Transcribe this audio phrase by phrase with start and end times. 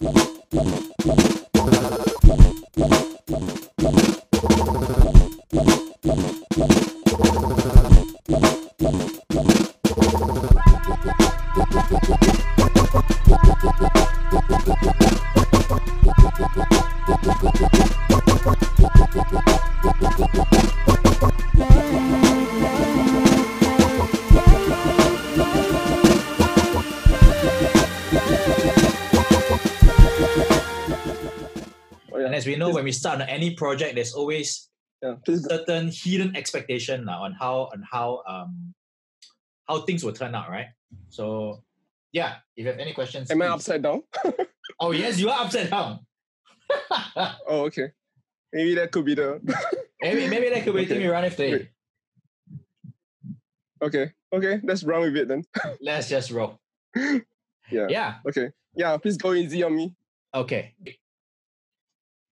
[0.00, 1.43] Blanc, blanc, blanc.
[33.22, 34.68] On any project, there's always
[35.02, 38.74] Yeah, certain hidden expectation uh, on how on how um
[39.68, 40.68] how things will turn out, right?
[41.08, 41.62] So
[42.12, 44.02] yeah, if you have any questions, Am I upside down?
[44.80, 46.00] Oh yes, you are upside down.
[47.46, 47.92] oh, okay.
[48.52, 49.38] Maybe that could be the.
[50.02, 50.96] maybe maybe that could be Okay.
[50.96, 51.08] okay.
[51.08, 51.68] run if they
[53.82, 54.60] okay, okay.
[54.64, 55.44] Let's run with it then.
[55.80, 56.58] let's just roll.
[57.70, 57.86] Yeah.
[57.88, 58.14] Yeah.
[58.28, 58.50] Okay.
[58.74, 58.96] Yeah.
[58.96, 59.94] Please go easy on me.
[60.34, 60.74] Okay.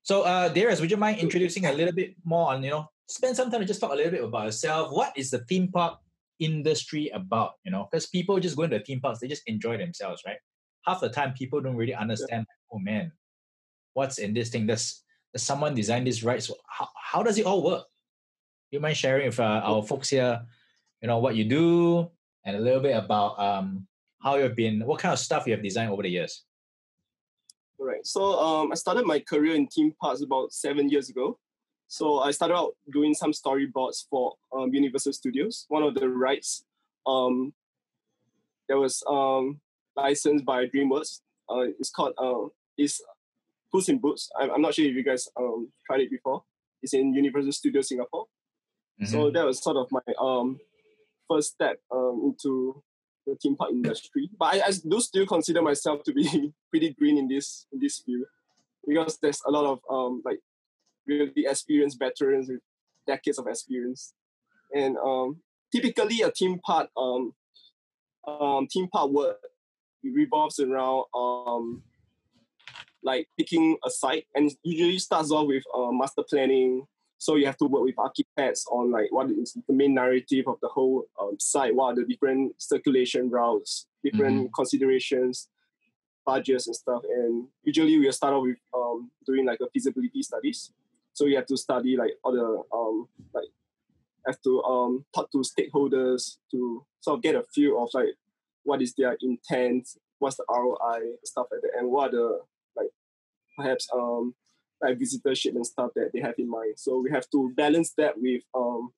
[0.03, 3.35] So, uh, Darius, would you mind introducing a little bit more on, you know, spend
[3.35, 4.91] some time to just talk a little bit about yourself.
[4.91, 5.99] What is the theme park
[6.39, 7.53] industry about?
[7.63, 10.37] You know, because people just go into theme parks, they just enjoy themselves, right?
[10.85, 12.45] Half the time, people don't really understand.
[12.71, 13.11] Oh man,
[13.93, 14.67] what's in this thing?
[14.67, 16.43] Does does someone design this right?
[16.43, 17.85] So, how how does it all work?
[18.71, 20.41] You mind sharing with uh, our folks here,
[21.01, 22.09] you know, what you do
[22.45, 23.87] and a little bit about um
[24.21, 26.43] how you've been, what kind of stuff you have designed over the years?
[27.83, 28.07] All right.
[28.07, 31.37] So um, I started my career in theme parks about seven years ago.
[31.89, 35.65] So I started out doing some storyboards for um, Universal Studios.
[35.67, 36.63] One of the rides
[37.05, 37.51] um,
[38.69, 39.59] that was um,
[39.97, 41.19] licensed by DreamWorks.
[41.49, 43.01] Uh, it's called uh, it's
[43.69, 44.29] Puss in Boots.
[44.39, 46.41] I'm, I'm not sure if you guys um, tried it before.
[46.81, 48.27] It's in Universal Studios Singapore.
[49.03, 50.57] So that was sort of my um,
[51.29, 52.81] first step um, into
[53.25, 54.29] the theme park industry.
[54.37, 57.99] But I, I do still consider myself to be pretty green in this in this
[57.99, 58.25] field
[58.87, 60.39] because there's a lot of um, like
[61.07, 62.59] really experienced veterans with
[63.07, 64.13] decades of experience,
[64.73, 65.37] and um,
[65.71, 67.33] typically a theme park um,
[68.27, 69.37] um, theme park work
[70.03, 71.81] revolves around um,
[73.03, 76.85] like picking a site, and usually starts off with uh, master planning.
[77.23, 80.57] So you have to work with architects on like what is the main narrative of
[80.61, 85.47] the whole um, site, what are the different circulation routes, different considerations,
[86.25, 87.01] budgets and stuff.
[87.09, 90.73] And usually we'll start off with um, doing like a feasibility studies.
[91.13, 93.47] So you have to study like all the um, like
[94.27, 98.15] have to um, talk to stakeholders to sort of get a feel of like
[98.63, 99.87] what is their intent,
[100.19, 102.39] what's the ROI, stuff like that, and what are the
[102.75, 102.89] like
[103.57, 104.35] perhaps um,
[104.83, 106.73] like visitorship and stuff that they have in mind.
[106.77, 108.91] So we have to balance that with um,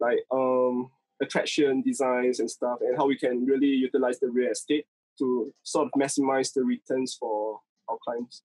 [0.00, 0.90] like um,
[1.22, 4.86] attraction designs and stuff, and how we can really utilize the real estate
[5.18, 8.42] to sort of maximize the returns for our clients.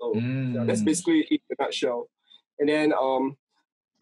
[0.00, 0.14] So
[0.54, 0.86] yeah, that's Mm.
[0.86, 2.08] basically it in a nutshell.
[2.58, 3.36] And then um,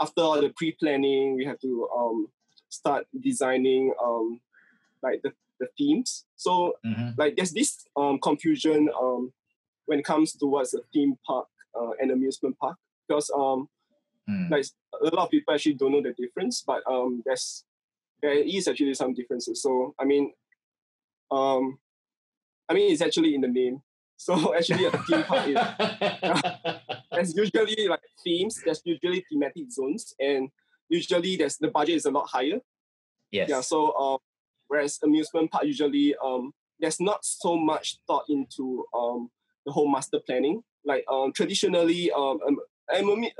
[0.00, 2.28] after all the pre-planning, we have to um,
[2.68, 4.40] start designing um,
[5.02, 6.24] like the, the themes.
[6.36, 7.14] So Mhm.
[7.18, 9.32] like there's this um, confusion um,
[9.92, 11.47] when it comes towards a theme park
[11.78, 12.76] uh, and amusement park
[13.06, 13.69] because um,
[14.30, 14.50] Mm.
[14.53, 14.64] like
[15.03, 17.64] a lot of people actually don't know the difference, but um, there's
[18.22, 19.60] there is actually some differences.
[19.60, 20.32] So I mean,
[21.32, 21.76] um,
[22.69, 23.82] I mean it's actually in the name.
[24.16, 25.58] So actually, a theme park is
[27.10, 28.62] there's usually like themes.
[28.64, 30.48] There's usually thematic zones, and
[30.88, 32.60] usually there's the budget is a lot higher.
[33.32, 33.48] yes.
[33.50, 33.60] Yeah.
[33.60, 34.19] So um,
[34.69, 39.31] whereas amusement park usually um, there's not so much thought into um,
[39.66, 40.62] the whole master planning.
[40.84, 42.38] Like um, traditionally, um,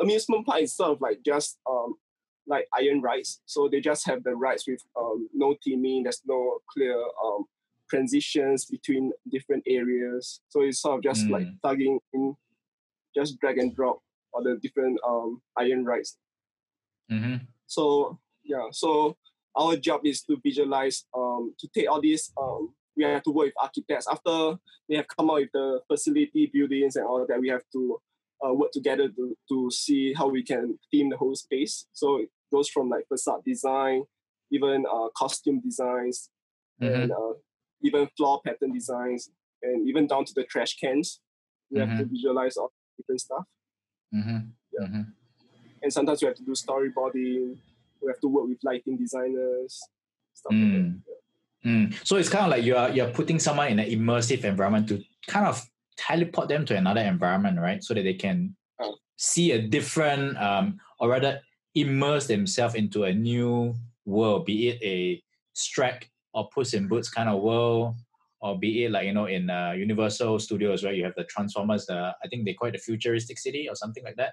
[0.01, 1.95] amusement park itself like just um,
[2.47, 3.41] like iron rides.
[3.47, 6.05] So they just have the rides with um, no theming.
[6.05, 7.45] There's no clear um,
[7.91, 10.41] transitions between different areas.
[10.49, 11.61] So it's sort of just like Mm.
[11.63, 12.35] plugging in,
[13.15, 14.01] just drag and drop
[14.33, 16.17] all the different um, iron rides.
[17.11, 19.17] hmm So yeah, so
[19.55, 22.33] our job is to visualize, um, to take all these.
[22.41, 24.57] Um, we have to work with architects after
[24.89, 27.41] they have come out with the facility buildings and all that.
[27.41, 28.01] We have to
[28.47, 31.87] uh, work together to to see how we can theme the whole space.
[31.93, 34.05] So it goes from like facade design,
[34.51, 36.31] even uh, costume designs,
[36.81, 36.95] Mhm.
[37.03, 37.35] and uh,
[37.83, 39.31] even floor pattern designs,
[39.63, 41.21] and even down to the trash cans.
[41.71, 43.47] We have to visualize all different stuff
[44.13, 44.39] hmm
[44.79, 44.87] Yeah.
[44.87, 45.03] hmm
[45.83, 47.57] and sometimes we have to do storyboarding.
[48.01, 49.81] We have to work with lighting designers,
[50.35, 50.81] stuff like that.
[50.81, 51.03] Mm.
[51.65, 51.95] Mm.
[52.07, 55.47] So it's kind of like you're you're putting someone in an immersive environment to kind
[55.47, 55.63] of
[55.97, 57.83] teleport them to another environment, right?
[57.85, 58.97] So that they can Oh.
[59.17, 61.41] see a different, um, or rather,
[61.77, 63.75] immerse themselves into a new
[64.05, 65.23] world, be it a
[65.55, 67.95] Shrek or Puss in Boots kind of world,
[68.41, 71.87] or be it like you know in uh, Universal Studios where you have the Transformers,
[71.87, 74.33] the I think they call it the futuristic city or something like that,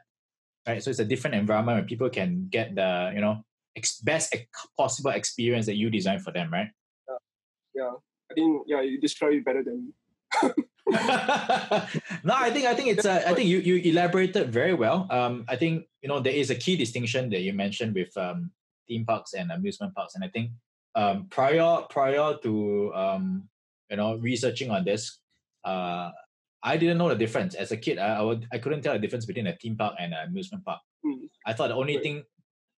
[0.67, 0.81] right?
[0.81, 3.43] So it's a different environment where people can get the you know
[3.75, 6.69] ex- best ex- possible experience that you design for them, right?
[7.75, 7.93] Yeah,
[8.29, 9.93] I think yeah, you describe it better than me.
[12.23, 15.07] no, I think I think it's uh, I think you you elaborated very well.
[15.09, 18.51] Um, I think you know there is a key distinction that you mentioned with um,
[18.87, 20.51] theme parks and amusement parks, and I think
[20.95, 23.49] um, prior prior to um,
[23.89, 25.19] you know researching on this,
[25.63, 26.09] uh,
[26.63, 27.97] I didn't know the difference as a kid.
[27.99, 30.65] I I, would, I couldn't tell the difference between a theme park and an amusement
[30.65, 30.81] park.
[31.05, 31.29] Mm.
[31.45, 32.03] I thought the only Right.
[32.03, 32.23] thing,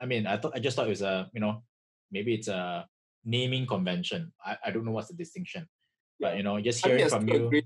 [0.01, 1.63] I mean, I thought I just thought it was a you know
[2.11, 2.85] maybe it's a
[3.23, 4.31] naming convention.
[4.45, 5.67] I, I don't know what's the distinction,
[6.19, 7.61] but you know just hearing from you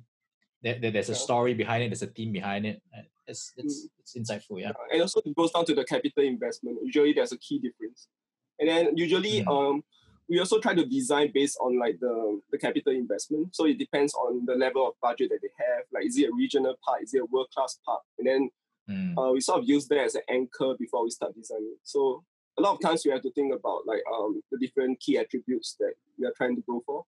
[0.64, 2.82] that, that there's a story behind it, there's a theme behind it.
[2.98, 4.72] uh, It's it's it's insightful, yeah.
[4.92, 6.78] and also it goes down to the capital investment.
[6.84, 8.08] Usually there's a key difference.
[8.60, 9.48] And then usually Mm.
[9.56, 9.84] um
[10.28, 13.56] we also try to design based on like the, the capital investment.
[13.56, 15.84] So it depends on the level of budget that they have.
[15.94, 17.02] Like is it a regional park?
[17.04, 18.02] Is it a world class park?
[18.20, 18.50] And then
[18.88, 19.18] Mm.
[19.18, 21.76] uh, we sort of use that as an anchor before we start designing.
[21.82, 22.24] So
[22.58, 25.76] a lot of times we have to think about like um the different key attributes
[25.80, 27.04] that we are trying to go for.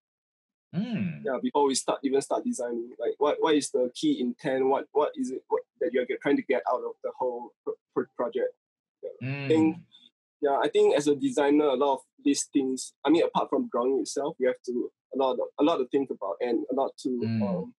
[0.76, 1.22] Mm.
[1.24, 2.90] Yeah, before we start even start designing.
[3.00, 4.66] Like what, what is the key intent?
[4.66, 7.52] What what is it what, that you're get, trying to get out of the whole
[7.64, 8.54] pro- pro- project?
[9.24, 9.48] Mm.
[9.48, 9.78] think-
[10.40, 12.94] yeah, I think as a designer, a lot of these things.
[13.04, 15.88] I mean, apart from drawing itself, we have to a lot, of, a lot to
[15.88, 17.42] think about and a lot to, Mm.
[17.42, 17.74] um,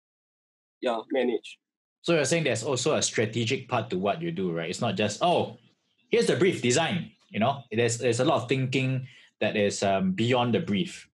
[0.80, 1.58] yeah, manage.
[2.02, 4.68] So you're saying there's also a strategic part to what you do, right?
[4.70, 5.58] It's not just oh,
[6.10, 7.12] here's the brief design.
[7.30, 9.06] You know, there's there's a lot of thinking
[9.40, 11.08] that is um, beyond the brief,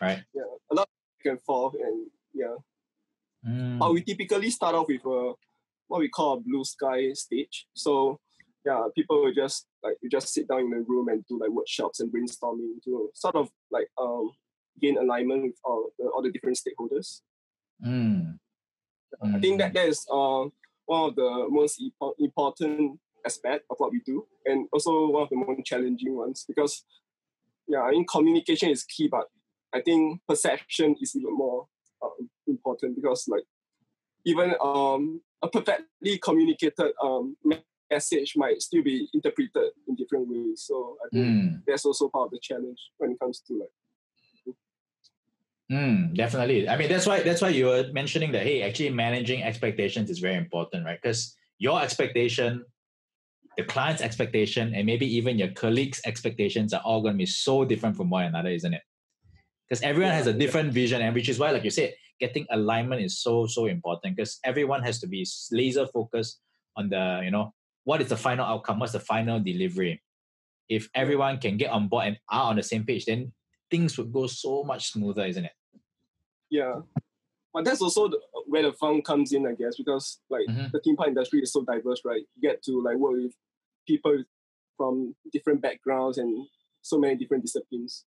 [0.00, 0.22] right?
[0.34, 0.88] Yeah, a lot
[1.18, 2.54] back and forth, and yeah.
[3.46, 3.78] Mm.
[3.78, 5.32] But we typically start off with a
[5.88, 7.66] what we call a blue sky stage.
[7.74, 8.20] So
[8.64, 11.50] yeah, people will just like you just sit down in a room and do like
[11.50, 14.30] workshops and brainstorming to sort of like um
[14.80, 17.20] gain alignment with all the, all the different stakeholders.
[17.84, 18.38] Mm.
[19.22, 20.44] I think that that is uh,
[20.86, 25.28] one of the most impo- important aspect of what we do, and also one of
[25.30, 26.84] the most challenging ones because,
[27.66, 29.26] yeah, I mean communication is key, but
[29.72, 31.66] I think perception is even more
[32.02, 33.44] um, important because like
[34.24, 37.36] even um, a perfectly communicated um,
[37.90, 40.64] message might still be interpreted in different ways.
[40.66, 41.62] So I think Mm.
[41.66, 43.70] that's also part of the challenge when it comes to like
[45.70, 46.66] Mm, definitely.
[46.68, 48.42] I mean, that's why that's why you were mentioning that.
[48.42, 50.98] Hey, actually, managing expectations is very important, right?
[51.00, 52.64] Because your expectation,
[53.58, 57.64] the client's expectation, and maybe even your colleagues' expectations are all going to be so
[57.64, 58.82] different from one another, isn't it?
[59.68, 60.46] Because everyone has a Yeah, yeah.
[60.46, 64.14] different vision, and which is why, like you said, getting alignment is so so important.
[64.14, 66.40] Because everyone has to be laser focused
[66.76, 67.52] on the, you know,
[67.82, 70.00] what is the final outcome, what's the final delivery.
[70.68, 73.32] If everyone can get on board and are on the same page, then
[73.72, 75.52] things would go so much smoother, isn't it?
[76.48, 76.82] Yeah,
[77.52, 80.70] but that's also the, where the fun comes in, I guess, because like Mhm.
[80.70, 82.22] the theme park industry is so diverse, right?
[82.36, 83.34] You get to like work with
[83.88, 84.16] people
[84.76, 86.46] from different backgrounds and
[86.82, 88.04] so many different disciplines.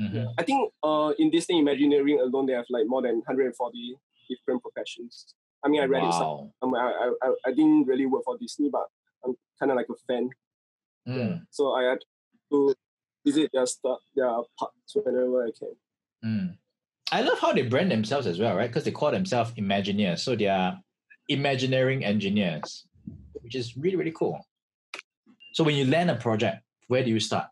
[0.00, 0.34] Mhm.
[0.38, 3.96] I think uh, in Disney Imagineering alone, they have like more than 140
[4.28, 5.34] different professions.
[5.64, 6.50] I mean, I read it Wow.
[6.60, 6.82] somewhere.
[6.82, 8.86] I, I, I didn't really work for Disney, but
[9.24, 10.30] I'm kind of like a fan.
[11.06, 11.98] Mm, So I had
[12.50, 12.74] to
[13.24, 15.74] visit their stuff, their parks whenever I can.
[16.24, 16.58] mm.
[17.12, 18.66] I love how they brand themselves as well, right?
[18.70, 20.20] Because they call themselves Imagineers.
[20.20, 20.80] So they are
[21.28, 22.86] Imagineering engineers,
[23.42, 24.44] which is really, really cool.
[25.54, 27.46] So when you land a project, where do you start?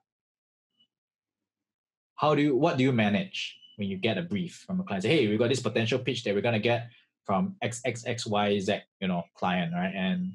[2.16, 5.04] How do you, what do you manage when you get a brief from a client?
[5.04, 6.90] Say, hey, we got this potential pitch that we're to get
[7.24, 9.94] from XXXYZ, you know, client, right?
[9.94, 10.32] And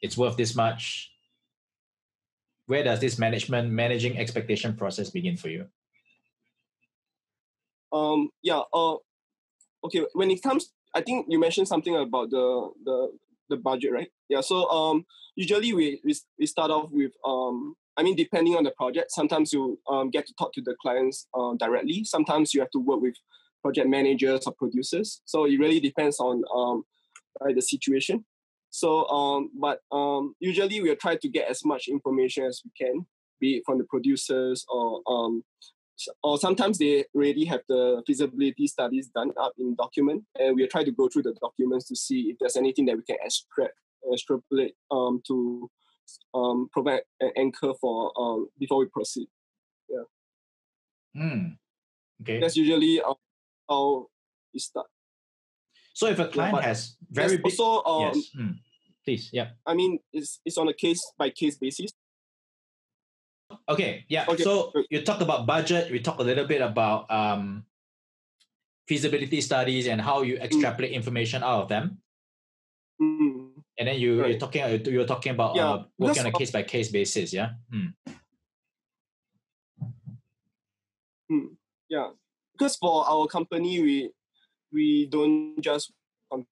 [0.00, 1.12] it's worth this much.
[2.64, 5.66] Where does this management, managing expectation process begin for you?
[7.92, 8.62] Um, yeah.
[8.72, 8.96] Uh,
[9.84, 10.06] okay.
[10.14, 13.12] When it comes, I think you mentioned something about the the
[13.48, 14.08] the budget, right?
[14.28, 14.40] Yeah.
[14.40, 17.74] So um, usually we we, we start off with um.
[17.98, 21.28] I mean, depending on the project, sometimes you um, get to talk to the clients
[21.32, 22.04] uh, directly.
[22.04, 23.14] Sometimes you have to work with
[23.62, 25.22] project managers or producers.
[25.24, 26.84] So it really depends on um,
[27.40, 28.26] right, the situation.
[28.70, 33.06] So, um, but um, usually we'll try to get as much information as we can,
[33.40, 35.42] be it from the producers or um,
[36.22, 40.84] or sometimes they already have the feasibility studies done up in document, and we'll try
[40.84, 43.74] to go through the documents to see if there's anything that we can extract,
[44.12, 45.70] extrapolate um, to
[46.34, 49.28] um, provide an anchor for um, before we proceed.
[49.88, 51.22] Yeah.
[51.22, 51.46] Hmm.
[52.22, 52.40] Okay.
[52.40, 53.14] That's usually uh,
[53.68, 54.06] how
[54.52, 54.86] we start.
[55.94, 58.50] So if a client but has very big, also, um, yes, Hmm.
[59.04, 59.48] please, yeah.
[59.66, 61.90] I mean, it's it's on a case by case basis.
[63.68, 64.24] Okay, yeah.
[64.28, 65.90] Okay, So you talked about budget.
[65.90, 67.64] We talked a little bit about um,
[68.86, 71.98] feasibility studies and how you extrapolate information out of them.
[73.02, 73.50] Mm.
[73.78, 74.30] And then you, Right.
[74.30, 77.50] you're talking you're talking about Yeah, uh, working on a case by case basis, yeah.
[77.74, 77.92] Mm.
[81.88, 82.10] Yeah,
[82.52, 84.10] because for our company, we
[84.72, 85.92] we don't just
[86.32, 86.46] um,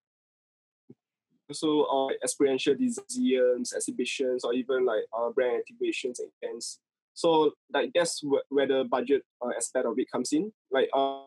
[1.49, 6.78] also uh, experiential museums, exhibitions, or even like uh, brand activations and events.
[7.14, 10.52] So like that's wh- where the budget uh, aspect of it comes in.
[10.71, 11.23] Like uh,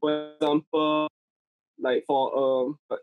[0.00, 1.08] for example,
[1.80, 2.36] like for
[2.66, 2.96] um a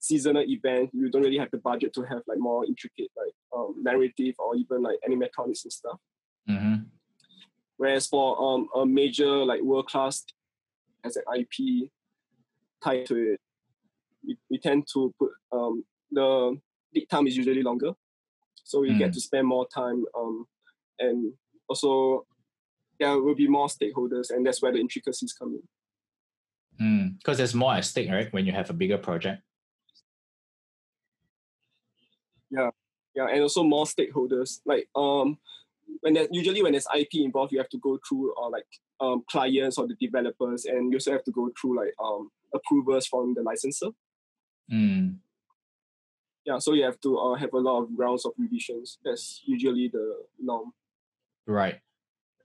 [0.00, 3.74] seasonal event, you don't really have the budget to have like more intricate like um,
[3.82, 5.98] narrative or even like animatronics and stuff.
[6.46, 6.74] hmm
[7.78, 10.24] Whereas for um, a major like world class
[11.04, 11.90] as an IP
[12.82, 13.40] tied to it,
[14.26, 16.58] we, we tend to put um, the
[16.94, 17.92] lead time is usually longer,
[18.64, 19.14] so we get Mm.
[19.14, 20.46] to spend more time um,
[20.98, 21.32] and
[21.68, 22.26] also
[22.98, 25.62] there will be more stakeholders, and that's where the intricacies come in.
[27.18, 28.32] Because there's more at stake, right?
[28.32, 29.42] When you have a bigger project.
[32.50, 32.70] Yeah,
[33.14, 34.60] yeah, and also more stakeholders.
[34.64, 35.38] Like um,
[36.00, 38.66] when there, usually when there's IP involved, you have to go through uh, like
[39.00, 43.06] um, clients or the developers, and you also have to go through like um, approvals
[43.06, 43.88] from the licensor.
[44.72, 45.16] Mm.
[46.44, 48.98] Yeah, so you have to uh, have a lot of rounds of revisions.
[49.04, 50.72] That's usually the norm.
[51.46, 51.80] Right.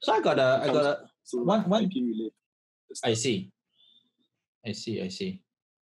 [0.02, 2.32] So I got a I got a So One- one- IP.
[3.06, 3.52] I see.
[4.66, 5.02] I see.
[5.02, 5.42] I see.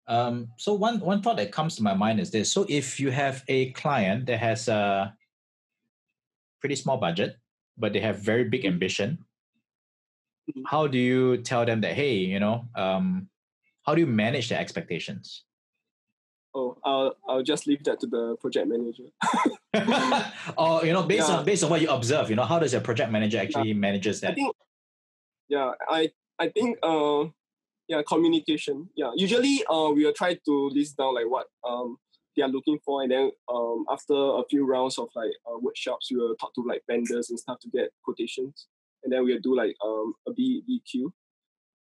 [0.08, 3.10] Um, so one one thought that comes to my mind is this: so if you
[3.12, 5.16] have a client that has a
[6.60, 7.38] pretty small budget,
[7.78, 9.26] but they have very big ambition,
[10.50, 10.64] Mhm.
[10.68, 13.30] how do you tell them that hey, you know, um,
[13.86, 15.44] how do you manage their expectations?
[16.56, 19.06] Oh, I'll I'll just leave that to the project manager.
[20.58, 21.38] or you know, based Yeah.
[21.38, 24.22] on based on what you observe, you know, how does your project manager actually manages
[24.22, 24.32] that?
[24.32, 24.56] I think,
[25.50, 27.26] yeah, I I think uh,
[27.88, 28.90] yeah, communication.
[28.96, 31.98] Yeah, usually uh, we will try to list down like what um
[32.38, 36.12] they are looking for, and then um after a few rounds of like uh, workshops,
[36.12, 38.68] we will talk to like vendors and stuff to get quotations,
[39.04, 41.12] and then we'll do like um a B BQ.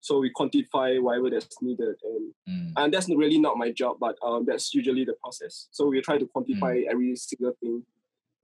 [0.01, 4.15] So we quantify whatever that's needed, and Mm, and that's really not my job, but
[4.23, 5.67] um, that's usually the process.
[5.71, 7.83] So we try to quantify every single thing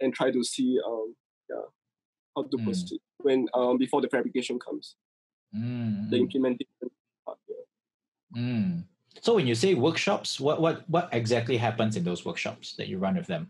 [0.01, 1.15] and try to see um,
[1.49, 1.65] yeah,
[2.35, 2.63] how to Mm.
[2.63, 4.95] proceed when um, before the fabrication comes,
[5.55, 6.89] mm, the mm, implementation
[7.25, 7.37] part.
[7.47, 8.41] Yeah.
[8.41, 8.83] mm.
[9.21, 12.97] So when you say workshops, what what what exactly happens in those workshops that you
[12.99, 13.49] run with them?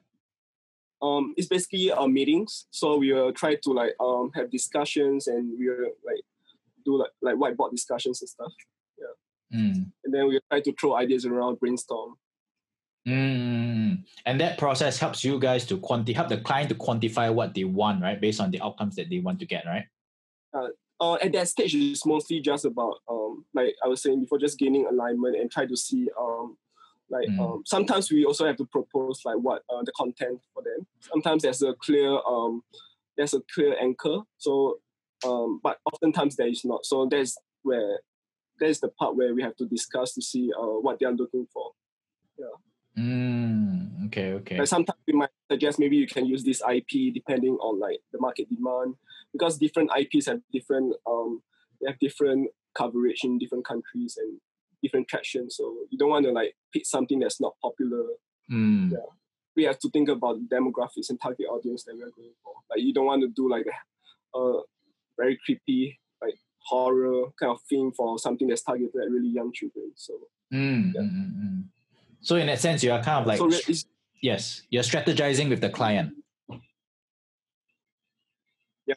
[1.01, 2.67] Um, it's basically uh, meetings.
[2.71, 6.23] So we will try to like um, have discussions and we will like
[6.85, 8.53] do like like whiteboard discussions and stuff.
[9.53, 9.91] Mm.
[10.03, 12.15] And then we try to throw ideas around, brainstorm.
[13.07, 14.03] Mm.
[14.25, 17.63] And that process helps you guys to quanti help the client to quantify what they
[17.63, 18.19] want, right?
[18.19, 19.85] Based on the outcomes that they want to get, right?
[21.01, 24.57] uh, at that stage it's mostly just about um, like I was saying before, just
[24.57, 26.57] gaining alignment and try to see um,
[27.09, 27.39] like Mm.
[27.39, 30.87] um, sometimes we also have to propose like what uh, the content for them.
[31.01, 32.63] Sometimes there's a clear um,
[33.17, 34.21] there's a clear anchor.
[34.37, 34.79] So
[35.25, 36.85] um, but oftentimes there is not.
[36.85, 37.99] So that's where
[38.59, 41.47] there's the part where we have to discuss to see uh, what they are looking
[41.51, 41.71] for.
[42.97, 44.07] Mm.
[44.07, 44.57] Okay, okay.
[44.57, 48.19] Like sometimes we might suggest maybe you can use this IP depending on like the
[48.19, 48.95] market demand
[49.33, 51.41] because different IPs have different um
[51.81, 54.39] they have different coverage in different countries and
[54.81, 55.49] different traction.
[55.49, 58.03] So you don't want to like pick something that's not popular.
[58.51, 58.91] Mm.
[58.91, 58.97] Yeah.
[59.55, 62.53] We have to think about demographics and target audience that we're going for.
[62.69, 64.61] Like you don't want to do like a uh,
[65.17, 69.91] very creepy like horror kind of thing for something that's targeted at really young children.
[69.95, 70.13] So
[70.53, 71.01] Mm, Yeah.
[71.01, 71.63] mm, mm, mm.
[72.21, 73.49] So in that sense, you are kind of like so
[74.21, 76.13] yes, you're strategizing with the client.
[78.87, 78.95] Yeah,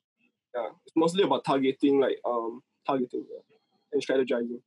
[0.54, 3.56] yeah, it's mostly about targeting like um targeting yeah,
[3.92, 4.60] and strategizing.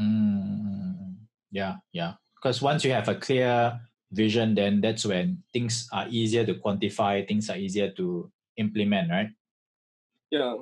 [0.00, 1.16] Mm,
[1.50, 2.14] yeah, yeah.
[2.36, 3.80] Because once you have a clear
[4.12, 9.30] vision, then that's when things are easier to quantify, things are easier to implement, right?
[10.30, 10.56] Yeah,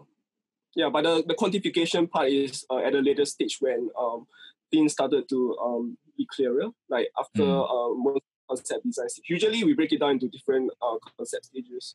[0.74, 0.88] yeah.
[0.90, 4.26] But the, the quantification part is uh, at a later stage when um,
[4.70, 6.68] things started to um, be clearer.
[6.88, 7.70] Like after Mm.
[7.70, 9.20] uh, most concept designs.
[9.26, 11.94] Usually we break it down into different uh, concept stages.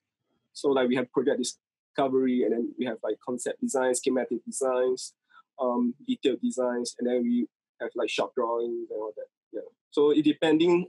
[0.53, 5.13] So like we have project discovery, and then we have like concept designs schematic designs,
[5.59, 7.47] um, detailed designs, and then we
[7.79, 9.27] have like shop drawings and all that.
[9.51, 9.67] Yeah.
[9.91, 10.87] So it depending,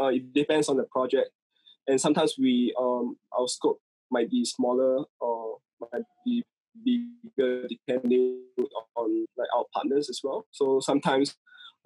[0.00, 1.30] uh, it depends on the project,
[1.86, 5.58] and sometimes we um our scope might be smaller or
[5.92, 6.44] might be
[6.84, 8.40] bigger depending
[8.96, 10.46] on like our partners as well.
[10.50, 11.36] So sometimes,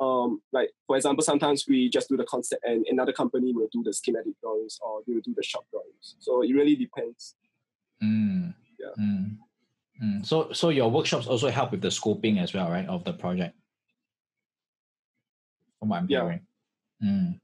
[0.00, 3.82] um, like for example, sometimes we just do the concept, and another company will do
[3.82, 6.16] the schematic drawings, or they will do the shop drawings.
[6.20, 7.34] So it really depends.
[8.02, 8.54] Mm.
[8.78, 9.04] Yeah.
[9.04, 9.36] Mm.
[10.02, 10.26] Mm.
[10.26, 13.56] So, so your workshops also help with the scoping as well, right, of the project.
[15.78, 16.22] from what I'm Yeah.
[17.00, 17.40] hearing.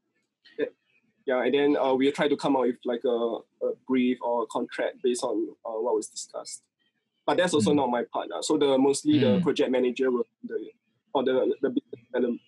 [1.26, 3.08] Yeah, and then uh, we try to come up with like a,
[3.62, 6.62] a brief or a contract based on uh, what was discussed.
[7.26, 7.76] But that's also Mm.
[7.76, 8.30] not my part.
[8.30, 9.42] uh, So the mostly the Mm.
[9.42, 10.70] project manager will the
[11.14, 12.40] or the the business development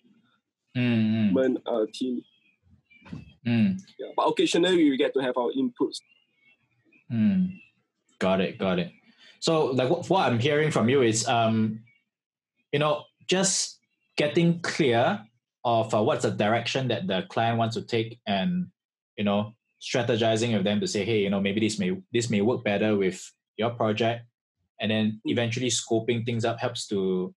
[0.75, 2.21] Mm, mm, uh, team.
[3.45, 4.11] mm, Yeah.
[4.15, 6.01] But occasionally we get to have our inputs.
[7.11, 7.59] mm.
[8.19, 8.91] Got it, got it.
[9.39, 11.81] So, like, what, what I'm hearing from you is, um,
[12.71, 13.79] you know, just
[14.17, 15.26] getting clear
[15.67, 18.67] of uh, what's the direction that the client wants to take, and
[19.17, 22.41] you know, strategizing with them to say, hey, you know, maybe this may this may
[22.41, 23.19] work better with
[23.57, 24.25] your project,
[24.79, 27.33] and then eventually scoping things up helps to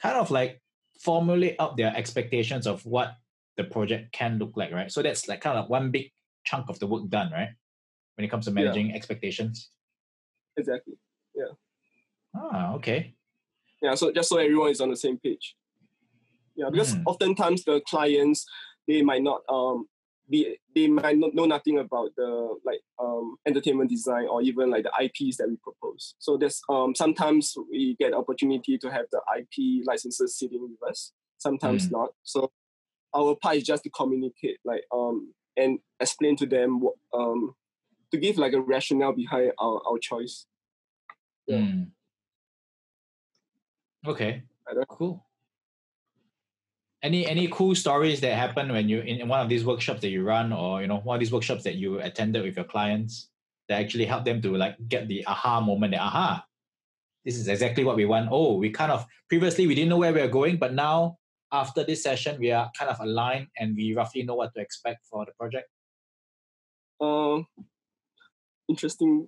[0.00, 0.62] kind of like
[1.00, 3.16] formulate out their expectations of what
[3.56, 4.92] the project can look like, right?
[4.92, 6.12] So that's like kind of like one big
[6.44, 7.50] chunk of the work done, right?
[8.14, 8.62] When it comes to Yeah.
[8.62, 9.70] managing expectations.
[10.56, 10.94] Exactly.
[11.34, 11.52] Yeah.
[12.34, 13.14] Ah, okay.
[13.82, 15.56] Yeah, so just so everyone is on the same page.
[16.60, 17.02] Yeah, because Mm.
[17.06, 18.44] oftentimes the clients
[18.86, 19.86] they might not um
[20.28, 24.84] be they might not know nothing about the like um entertainment design or even like
[24.84, 26.14] the IPs that we propose.
[26.18, 31.12] So there's um sometimes we get opportunity to have the IP licenses sitting with us,
[31.38, 32.10] sometimes not.
[32.24, 32.52] So
[33.14, 37.54] our part is just to communicate like um and explain to them what um
[38.12, 40.46] to give like a rationale behind our, our choice.
[41.46, 41.58] Yeah.
[41.58, 41.90] Mm.
[44.06, 44.42] Okay.
[44.88, 45.24] Cool.
[47.02, 50.22] Any any cool stories that happen when you in, one of these workshops that you
[50.22, 53.30] run, or you know one of these workshops that you attended with your clients
[53.68, 55.92] that actually help them to like get the aha moment?
[55.92, 56.44] That aha,
[57.24, 58.28] this is exactly what we want.
[58.30, 61.16] Oh, we kind of previously we didn't know where we are going, but now
[61.52, 65.06] after this session we are kind of aligned and we roughly know what to expect
[65.10, 65.68] for the project.
[67.00, 67.40] Uh,
[68.68, 69.26] interesting.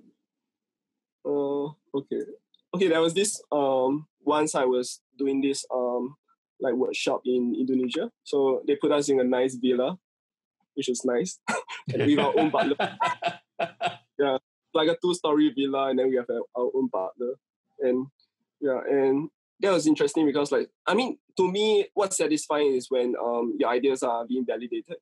[1.24, 2.20] Uh, okay,
[2.74, 2.88] okay.
[2.88, 6.16] There was this um once I was doing this um
[6.62, 8.10] like workshop in Indonesia.
[8.24, 9.98] So they put us in a nice villa,
[10.74, 11.38] which was nice,
[11.92, 12.76] and we have our own butler,
[14.18, 14.38] yeah,
[14.72, 17.34] like a two-story villa, and then we have our own butler,
[17.80, 18.06] and
[18.60, 19.28] yeah, and
[19.60, 23.70] that was interesting because like I mean to me, what's satisfying is when um your
[23.70, 24.96] ideas are being validated.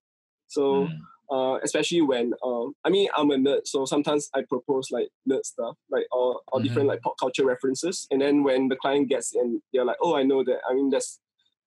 [0.48, 0.98] So Mm.
[1.30, 5.44] uh, especially when um, I mean I'm a nerd, so sometimes I propose like nerd
[5.44, 9.32] stuff, like or, or different like pop culture references, and then when the client gets
[9.34, 10.58] in, they're like, oh, I know that.
[10.68, 11.20] I mean that's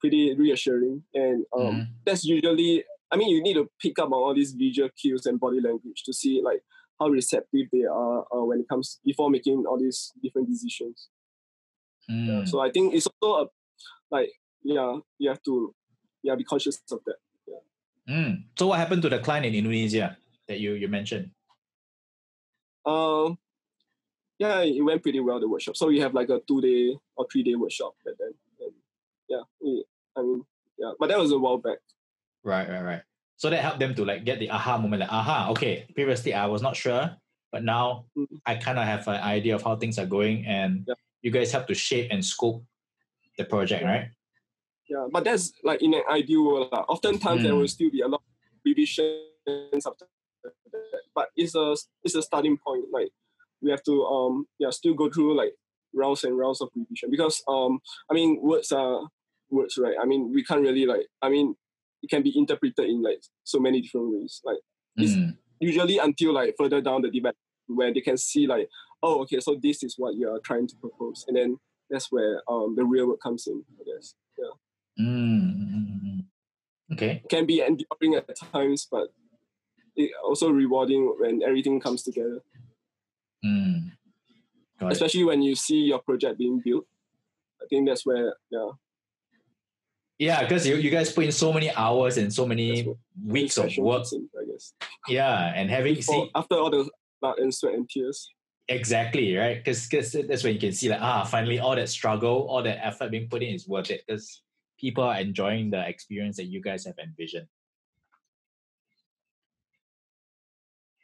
[0.04, 1.88] pretty reassuring, and um, Mhm.
[2.06, 2.84] that's usually.
[3.10, 6.04] I mean, you need to pick up on all these visual cues and body language
[6.04, 6.62] to see like
[7.00, 11.08] how receptive they are uh, when it comes before making all these different decisions.
[12.10, 12.48] Mm.
[12.50, 13.50] So I think it's also a,
[14.12, 14.32] like
[14.64, 15.74] yeah, you have to
[16.24, 17.18] yeah be conscious of that.
[18.10, 18.44] Mm.
[18.60, 20.18] So what happened to the client in Indonesia
[20.50, 21.32] that you you mentioned?
[22.86, 23.38] Um,
[24.40, 25.78] yeah, it went pretty well the workshop.
[25.78, 28.34] So we have like a two day or three day workshop back then.
[28.60, 28.74] And
[29.30, 29.86] yeah, it-
[30.18, 30.44] I mean,
[30.78, 31.78] yeah, but that was a while back.
[32.44, 33.02] Right, right, right.
[33.38, 35.86] So that helped them to like get the aha moment, like aha, okay.
[35.96, 37.16] Previously I was not sure,
[37.52, 38.40] but now Mhm.
[38.46, 40.96] I kind of have an idea of how things are going, and Yeah.
[41.22, 42.64] you guys help to shape and scope
[43.38, 44.12] the project, right?
[44.88, 46.70] Yeah, but that's like in an ideal world.
[46.72, 46.86] lah.
[46.88, 47.60] Oftentimes there Mm.
[47.60, 50.06] will still be a lot of revisions after
[50.44, 52.86] that, but it's a it's a starting point.
[52.92, 53.10] Like
[53.62, 55.56] we have to um yeah still go through like
[55.94, 59.08] rounds and rounds of revision because um I mean words are
[59.54, 59.96] words right.
[60.02, 61.56] I mean we can't really like I mean
[62.02, 64.42] it can be interpreted in like so many different ways.
[64.44, 64.58] Like
[64.98, 65.38] It's- Mm.
[65.60, 67.36] usually until like further down the debate
[67.68, 68.68] where they can see like
[69.02, 71.58] oh okay so this is what you are trying to propose and then
[71.90, 75.06] that's where um the real work comes in i guess Yeah.
[75.06, 76.26] mm, mm, mm.
[76.94, 77.22] Okay.
[77.24, 79.08] it can be enduring at times but
[79.96, 82.42] it also rewarding when everything comes together
[83.46, 83.92] Mm.
[84.80, 84.94] Got it.
[84.94, 86.86] especially when you see your project being built
[87.62, 88.70] i think that's where yeah
[90.20, 93.58] Yeah, because you, you guys put in so many hours and so many what- weeks
[93.58, 94.06] of work.
[94.12, 94.74] in, i guess
[95.08, 96.90] Yeah, and having Before, see after all the
[97.22, 98.30] blood and sweat and tears
[98.70, 102.64] exactly right because that's when you can see like ah finally all that struggle, all
[102.64, 104.42] that effort being put in is worth it because
[104.80, 107.48] people are enjoying the experience that you guys have envisioned.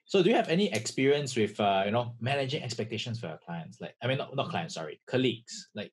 [0.06, 3.80] So, do you have any experience with uh, you know managing expectations for your clients?
[3.80, 5.70] Like, I mean, not, not clients, sorry, colleagues.
[5.76, 5.92] Like,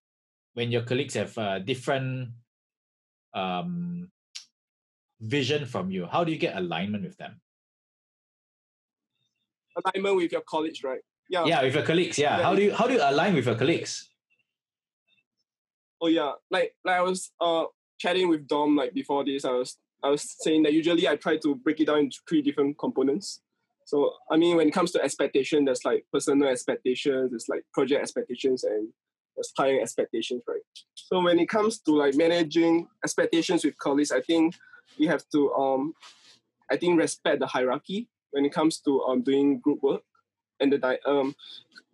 [0.55, 2.31] when your colleagues have uh, different
[3.37, 4.11] um,
[5.21, 7.41] vision from you, how do you get alignment with them?
[9.85, 12.19] alignment with your college right yeah Yeah, with your colleagues.
[12.19, 14.09] Yeah, Yeah, how do you how do you align with your colleagues?
[16.01, 17.65] Oh yeah, like like I was uh
[17.99, 19.45] chatting with Dom like before this.
[19.45, 22.43] I was I was saying that usually I try to break it down into three
[22.43, 23.41] different components.
[23.85, 28.03] So I mean, when it comes to expectation, there's like personal expectations, there's like project
[28.03, 28.89] expectations, and
[29.37, 30.61] there's client expectations, right?
[30.95, 34.55] So when it comes to like managing expectations with colleagues, I think
[34.97, 35.95] you have to um,
[36.71, 40.03] I think respect the hierarchy when it comes to um doing group work
[40.61, 41.35] and the um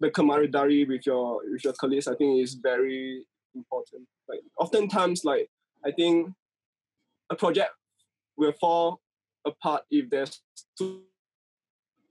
[0.01, 2.09] the camaraderie with your with your colleagues.
[2.09, 3.25] I think is very
[3.55, 4.07] important.
[4.29, 5.51] Like oftentimes, like
[5.85, 6.33] I think
[7.31, 7.71] a project
[8.37, 9.01] will fall
[9.45, 10.41] apart if there's
[10.79, 11.03] too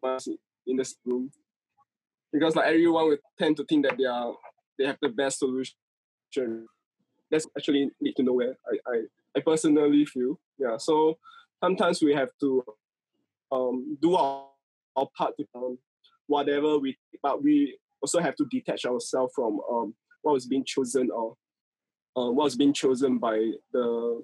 [0.03, 0.27] much
[0.67, 1.31] in this room
[2.31, 4.33] because like everyone will tend to think that they are
[4.77, 5.75] they have the best solution.
[7.29, 8.57] That's actually lead to nowhere.
[8.67, 9.01] I, I,
[9.37, 10.39] I personally feel.
[10.57, 10.77] Yeah.
[10.77, 11.17] So
[11.63, 12.63] sometimes we have to
[13.51, 14.47] um, do our,
[14.95, 15.77] our part to um,
[16.27, 21.09] whatever we but we also have to detach ourselves from um, what was being chosen
[21.11, 21.35] or
[22.15, 24.23] uh, what was being chosen by the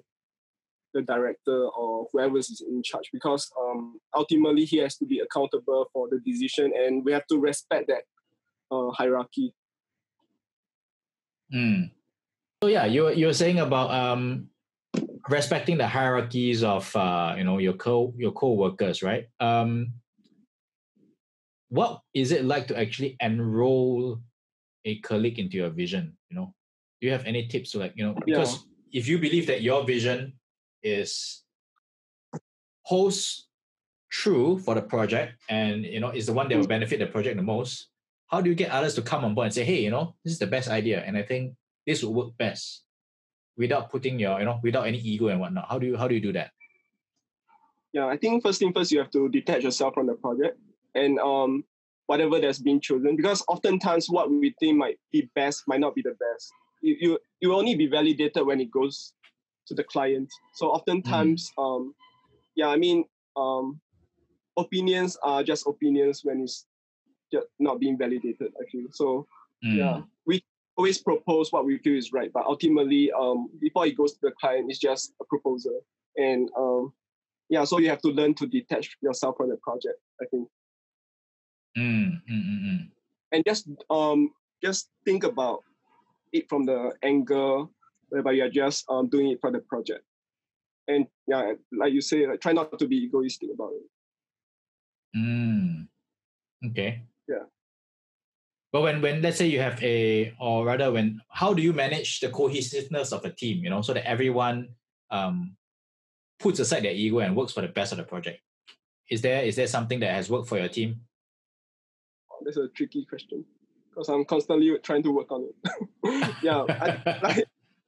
[0.94, 5.86] the director or whoever is in charge because um, ultimately he has to be accountable
[5.92, 8.04] for the decision and we have to respect that
[8.70, 9.54] uh, hierarchy.
[11.52, 11.90] Mm.
[12.62, 14.48] So yeah, you you were saying about um,
[15.28, 19.26] respecting the hierarchies of uh, you know your co your co-workers, right?
[19.40, 19.92] Um,
[21.68, 24.20] what is it like to actually enroll
[24.84, 26.16] a colleague into your vision?
[26.30, 26.54] You know,
[27.00, 29.00] do you have any tips to like you know because yeah.
[29.00, 30.34] if you believe that your vision
[30.82, 31.44] is
[32.82, 33.48] holds
[34.10, 36.76] true for the project and you know is the one that will mm.
[36.80, 37.88] benefit the project the most
[38.28, 40.32] how do you get others to come on board and say hey you know this
[40.32, 41.54] is the best idea and i think
[41.86, 42.84] this will work best
[43.56, 46.14] without putting your you know without any ego and whatnot how do you how do
[46.14, 46.50] you do that
[47.92, 50.58] yeah i think first thing first you have to detach yourself from the project
[50.94, 51.64] and um
[52.06, 56.02] whatever that's been chosen because oftentimes what we think might be best might not be
[56.02, 59.12] the best you you, you only be validated when it goes
[59.68, 60.28] to the client.
[60.54, 61.62] So oftentimes, mm.
[61.62, 61.94] um,
[62.56, 63.04] yeah, I mean,
[63.36, 63.80] um,
[64.56, 66.66] opinions are just opinions when it's
[67.32, 68.52] just not being validated.
[68.60, 69.26] I feel so.
[69.64, 69.76] Mm.
[69.76, 70.42] Yeah, we
[70.76, 74.32] always propose what we feel is right, but ultimately, um, before it goes to the
[74.40, 75.80] client, it's just a proposal,
[76.16, 76.92] and um,
[77.48, 79.98] yeah, so you have to learn to detach yourself from the project.
[80.20, 80.48] I think.
[81.76, 82.88] Mm, mm, mm, mm.
[83.30, 84.32] and just um
[84.64, 85.62] just think about
[86.32, 87.70] it from the angle
[88.08, 90.02] whereby you're just um, doing it for the project.
[90.86, 95.18] And yeah, like you say, like, try not to be egoistic about it.
[95.18, 95.88] Mm.
[96.66, 97.02] Okay.
[97.28, 97.44] Yeah.
[98.72, 102.20] But when, when let's say you have a, or rather when, how do you manage
[102.20, 104.68] the cohesiveness of a team, you know, so that everyone
[105.10, 105.56] um,
[106.38, 108.40] puts aside their ego and works for the best of the project?
[109.10, 111.00] Is there is there something that has worked for your team?
[112.44, 113.44] That's a tricky question
[113.88, 116.34] because I'm constantly trying to work on it.
[116.42, 117.44] yeah, I, like,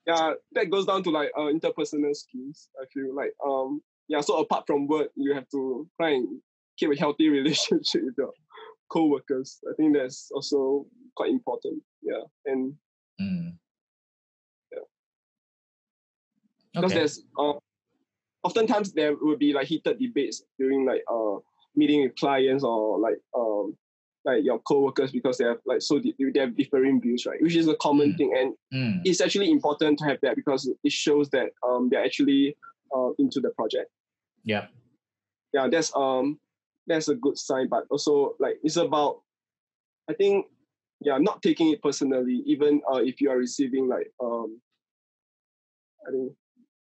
[0.06, 2.68] yeah, that goes down to like uh, interpersonal skills.
[2.80, 4.22] I feel like um yeah.
[4.22, 6.40] So apart from work, you have to try and
[6.78, 8.32] keep a healthy relationship with your
[8.90, 9.58] co-workers.
[9.68, 11.82] I think that's also quite important.
[12.02, 12.74] Yeah, and
[13.20, 13.52] mm.
[14.72, 14.78] yeah,
[16.74, 16.98] because okay.
[16.98, 17.54] there's uh,
[18.42, 21.36] oftentimes there will be like heated debates during like uh
[21.76, 23.76] meeting with clients or like um
[24.24, 27.68] like your co-workers because they have like so they have differing views right which is
[27.68, 28.16] a common mm.
[28.18, 29.00] thing and mm.
[29.04, 32.56] it's actually important to have that because it shows that um they're actually
[32.94, 33.90] uh, into the project
[34.44, 34.66] yeah
[35.54, 36.38] yeah that's um
[36.86, 39.20] that's a good sign but also like it's about
[40.08, 40.46] i think
[41.00, 44.60] yeah not taking it personally even uh, if you are receiving like um
[46.06, 46.32] i think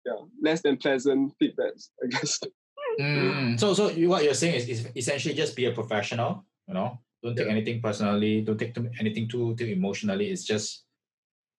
[0.04, 2.40] yeah less than pleasant feedbacks i guess
[3.00, 3.59] mm.
[3.59, 7.35] so so what you're saying is, is essentially just be a professional you know don't
[7.35, 7.52] take yeah.
[7.52, 8.42] anything personally.
[8.42, 10.30] Don't take too, anything too too emotionally.
[10.30, 10.85] It's just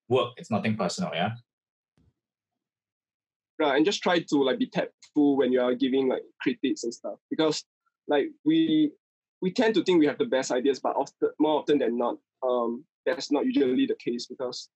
[0.08, 0.34] work.
[0.38, 1.12] It's nothing personal.
[1.14, 1.32] Yeah.
[3.58, 6.94] Right, and just try to like be tactful when you are giving like critiques and
[6.94, 7.64] stuff because
[8.08, 8.92] like we
[9.42, 12.18] we tend to think we have the best ideas, but often more often than not,
[12.44, 14.70] um, that's not usually the case because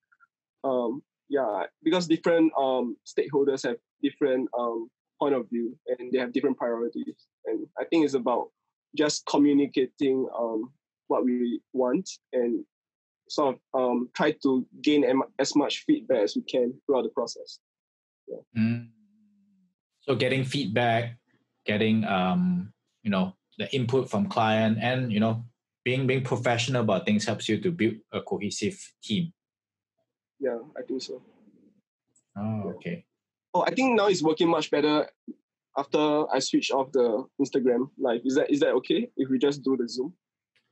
[0.63, 4.89] um, yeah, because different um stakeholders have different um
[5.19, 8.49] point of view and they have different priorities, and I think it's about
[8.95, 10.71] just communicating um
[11.07, 12.63] what we want and
[13.29, 15.05] sort of um, try to gain
[15.37, 17.59] as much feedback as we can throughout the process.
[18.27, 18.37] Yeah.
[18.57, 18.89] Mm.
[20.01, 21.17] So getting feedback,
[21.65, 25.43] getting um, you know the input from client, and you know
[25.83, 29.33] being being professional about things helps you to build a cohesive team.
[30.39, 31.21] Yeah, I think so.
[32.37, 33.05] Oh, okay.
[33.53, 35.09] Oh, I think now it's working much better
[35.77, 38.21] after I switch off the Instagram live.
[38.23, 40.13] Is that is that okay if we just do the Zoom?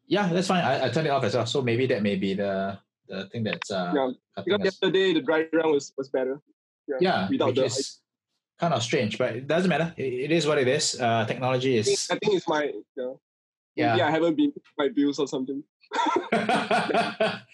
[0.07, 0.63] Yeah, that's fine.
[0.63, 1.45] I, I turned it off as well.
[1.45, 4.11] So maybe that may be the the thing that's uh yeah.
[4.45, 6.41] Because yesterday the dry run was, was better.
[6.87, 7.99] Yeah, yeah without the is
[8.60, 9.93] kind of strange, but it doesn't matter.
[9.98, 11.00] It, it is what it is.
[11.00, 11.88] Uh, technology is.
[11.88, 12.72] I think, I think it's my
[13.76, 13.96] yeah.
[13.96, 15.63] Yeah, I haven't been my views or something.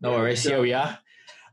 [0.00, 0.42] No worries.
[0.44, 0.98] Here we are.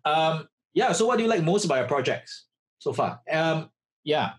[0.03, 0.91] Um, yeah.
[0.91, 2.47] So, what do you like most about your projects
[2.79, 3.21] so far?
[3.31, 3.69] Um,
[4.03, 4.33] yeah.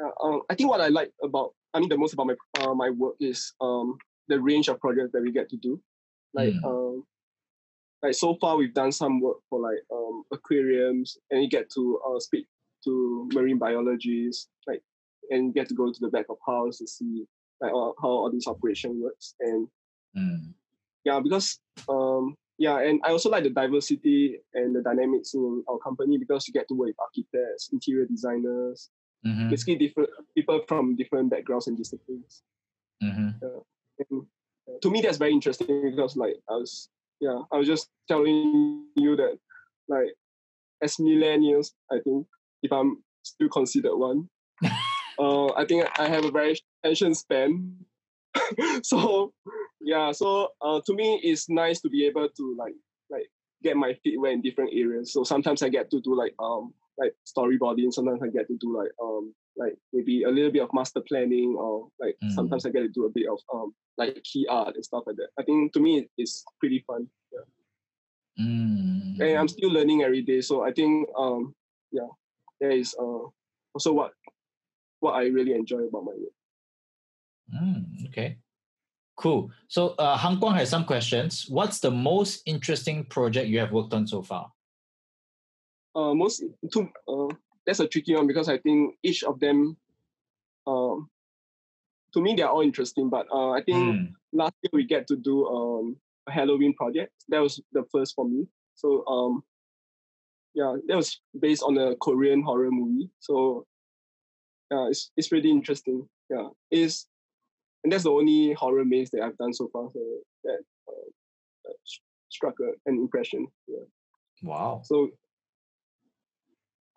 [0.00, 2.74] Uh, um, I think what I like about, I mean, the most about my uh,
[2.74, 5.80] my work is um, the range of projects that we get to do.
[6.32, 6.64] Like, Mm.
[6.64, 7.04] um,
[8.04, 11.98] like so far we've done some work for like um, aquariums, and you get to
[12.06, 12.46] uh, speak
[12.84, 14.82] to marine biologists, like,
[15.30, 17.24] and you get to go to the back of house to see
[17.62, 19.34] like all, how all this operation works.
[19.40, 19.66] And
[20.16, 20.54] Mm.
[21.04, 25.78] yeah, because um, yeah, and I also like the diversity and the dynamics in our
[25.78, 28.90] company because you get to work with architects, interior designers,
[29.26, 29.50] Mhm.
[29.50, 32.44] basically different people from different backgrounds and disciplines.
[33.02, 33.42] Mhm.
[33.42, 34.26] And
[34.68, 36.88] uh, to me, that's very interesting because, like, I was,
[37.20, 39.38] yeah, I was just telling you that,
[39.88, 40.14] like,
[40.82, 42.26] as millennials, I think
[42.62, 44.28] if I'm still considered one,
[45.18, 47.76] uh, I think I have a very attention span.
[48.82, 49.32] so,
[49.80, 52.74] yeah, so uh, to me, it's nice to be able to like,
[53.10, 53.28] like,
[53.64, 55.12] get my feet wet in different areas.
[55.12, 57.92] So sometimes I get to do like um like storyboarding.
[57.92, 61.54] Sometimes I get to do like um like maybe a little bit of master planning
[61.58, 62.32] or like Mm.
[62.32, 65.16] sometimes I get to do a bit of um like key art and stuff like
[65.16, 65.28] that.
[65.38, 67.08] I think to me it's pretty fun.
[68.40, 69.20] Mm.
[69.20, 70.40] And I'm still learning every day.
[70.40, 71.54] So I think um
[71.92, 72.08] yeah,
[72.60, 73.28] that is uh
[73.74, 74.12] also what
[75.00, 76.34] what I really enjoy about my work.
[77.54, 78.38] Mm, okay.
[79.16, 79.50] Cool.
[79.68, 81.46] So uh, Hang Kwang has some questions.
[81.48, 84.50] What's the most interesting project you have worked on so far?
[85.94, 87.28] Uh most to uh
[87.66, 89.76] that's a tricky one because I think each of them
[90.66, 91.08] um
[92.12, 94.12] to me they're all interesting, but uh I think Mm.
[94.32, 95.96] last year we get to do um,
[96.26, 97.12] a Halloween project.
[97.28, 98.46] That was the first for me.
[98.74, 99.42] So um,
[100.54, 103.10] yeah, that was based on a Korean horror movie.
[103.20, 103.66] So
[104.70, 106.08] yeah, it's it's pretty interesting.
[106.30, 107.06] Yeah, it's
[107.82, 109.90] and that's the only horror maze that I've done so far.
[109.92, 110.00] So
[110.44, 111.72] that uh,
[112.30, 113.46] struck a, an impression.
[113.68, 113.84] Yeah.
[114.42, 114.82] Wow.
[114.84, 115.10] So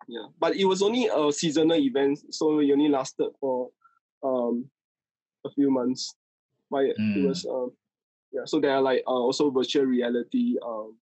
[0.08, 3.68] yeah, but it was only a seasonal event, so it only lasted for
[4.24, 4.64] um
[5.46, 6.14] a few months.
[6.70, 7.24] But it, it Mm.
[7.28, 7.72] was um
[8.32, 10.96] yeah, so there are like uh, also virtual reality um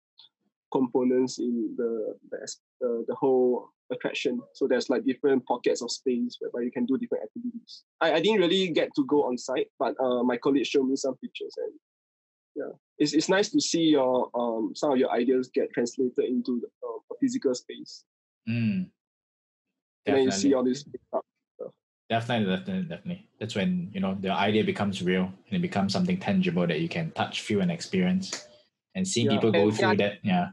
[0.72, 4.40] components in the the, the the whole attraction.
[4.54, 7.84] So there's like different pockets of space where you can do different activities.
[8.02, 10.96] I, I didn't really get to go on site, but uh, my colleague showed me
[10.96, 11.74] some pictures and
[12.56, 16.62] yeah, it's, it's nice to see your um some of your ideas get translated into
[16.62, 18.04] the, uh, a physical space.
[18.50, 18.90] Mm.
[20.06, 20.32] And then you Definitely.
[20.42, 20.84] see all this.
[22.10, 23.28] Definitely, definitely, definitely.
[23.40, 26.90] That's when you know the idea becomes real and it becomes something tangible that you
[26.90, 28.46] can touch, feel, and experience.
[28.96, 29.96] And seeing Yeah, people go and- through yeah.
[29.96, 30.50] that, yeah.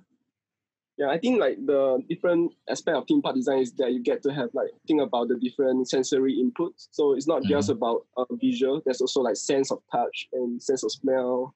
[0.97, 4.23] Yeah, I think like the different aspect of theme park design is that you get
[4.23, 6.89] to have like think about the different sensory inputs.
[6.91, 8.83] So it's not just about uh, visual.
[8.85, 11.55] There's also like sense of touch and sense of smell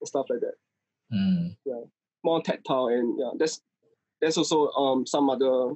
[0.00, 0.54] and stuff like that.
[1.12, 1.56] Mm.
[2.22, 3.60] More tactile and yeah, that's
[4.24, 5.74] there's also um some other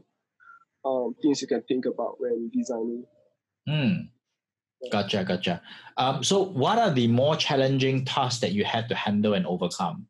[0.84, 3.04] um things you can think about when designing.
[3.68, 4.08] Mm.
[4.90, 5.60] Gotcha, gotcha.
[5.96, 10.06] Um, so, what are the more challenging tasks that you had to handle and overcome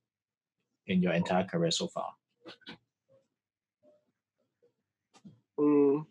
[0.86, 2.12] in your entire career so far?
[5.58, 6.04] Mm,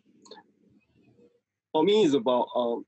[1.72, 2.84] for me, it's about um,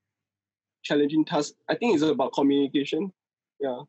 [0.83, 1.55] challenging tasks.
[1.69, 3.13] I think it's about communication.
[3.61, 3.83] Yeah.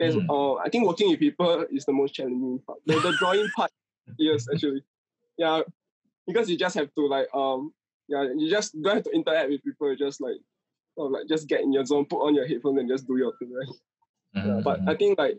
[0.00, 0.28] There's, Mm.
[0.28, 2.80] uh, I think working with people is the most challenging part.
[2.86, 3.70] The, the drawing part,
[4.18, 4.82] yes, actually.
[5.38, 5.62] Yeah.
[6.26, 7.72] Because you just have to like um
[8.08, 10.36] yeah, you just don't have to interact with people, you just like
[10.96, 13.32] or like just get in your zone, put on your headphones and just do your
[13.38, 13.68] thing, right?
[14.34, 14.80] Yeah, Mhm, but.
[14.88, 15.38] I think like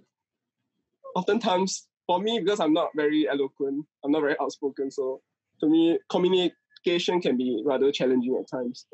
[1.15, 4.89] oftentimes for me because I'm not very eloquent, I'm not very outspoken.
[4.91, 5.21] So
[5.59, 8.85] to me, communication can be rather challenging at times.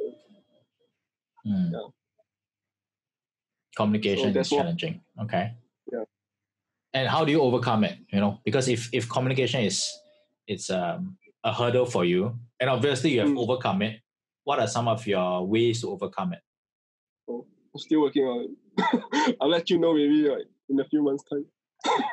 [1.46, 1.72] Mm.
[1.72, 1.88] yeah.
[3.76, 5.02] Communication is that's what- challenging.
[5.22, 5.54] Okay.
[6.98, 8.00] And how do you overcome it?
[8.12, 9.86] You know, because if if communication is
[10.48, 13.38] it's um, a hurdle for you, and obviously you have Mm.
[13.38, 14.02] overcome it.
[14.46, 16.42] What are some of your ways to overcome it?
[17.28, 19.38] So I'm still working on it.
[19.42, 21.46] I'll let you know maybe like in a few months time.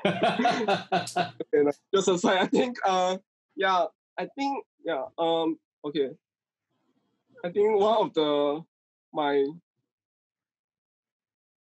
[1.54, 3.16] And uh, just aside, I think uh
[3.56, 3.86] yeah,
[4.18, 6.10] I think yeah, um okay.
[7.42, 8.62] I think one of the
[9.14, 9.44] my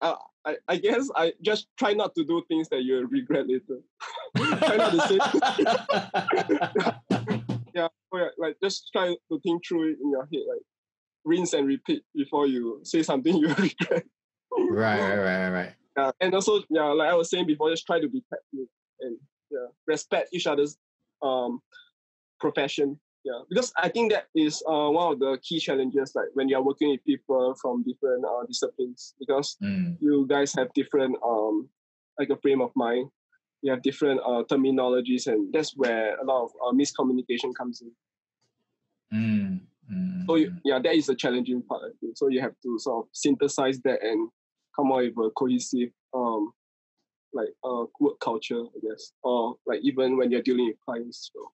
[0.02, 3.80] uh, I, I guess I just try not to do things that you regret later.
[4.38, 5.18] try not to say
[7.74, 10.62] yeah, oh yeah, like just try to think through it in your head, like
[11.24, 14.04] rinse and repeat before you say something you regret.
[14.70, 15.74] right, right, right, right.
[15.98, 18.66] Yeah, and also yeah, like I was saying before, just try to be tactful
[19.00, 19.18] and
[19.50, 20.78] yeah, respect each other's
[21.22, 21.62] um
[22.40, 23.00] profession.
[23.24, 26.58] Yeah, because I think that is uh, one of the key challenges, like when you
[26.58, 31.70] are working with people from different uh, disciplines, because Mm, you guys have different um
[32.20, 33.10] like a frame of mind.
[33.62, 37.92] You have different uh, terminologies, and that's where a lot of uh, miscommunication comes in.
[39.14, 40.60] Mm, mm, So you, mm.
[40.66, 41.84] yeah, that is the challenging part.
[41.86, 42.18] I think.
[42.18, 44.30] So you have to sort of synthesize that and
[44.76, 46.52] come up with a cohesive, um,
[47.32, 51.32] like uh, work culture, I guess, or like even when you're dealing with clients.
[51.34, 51.54] So.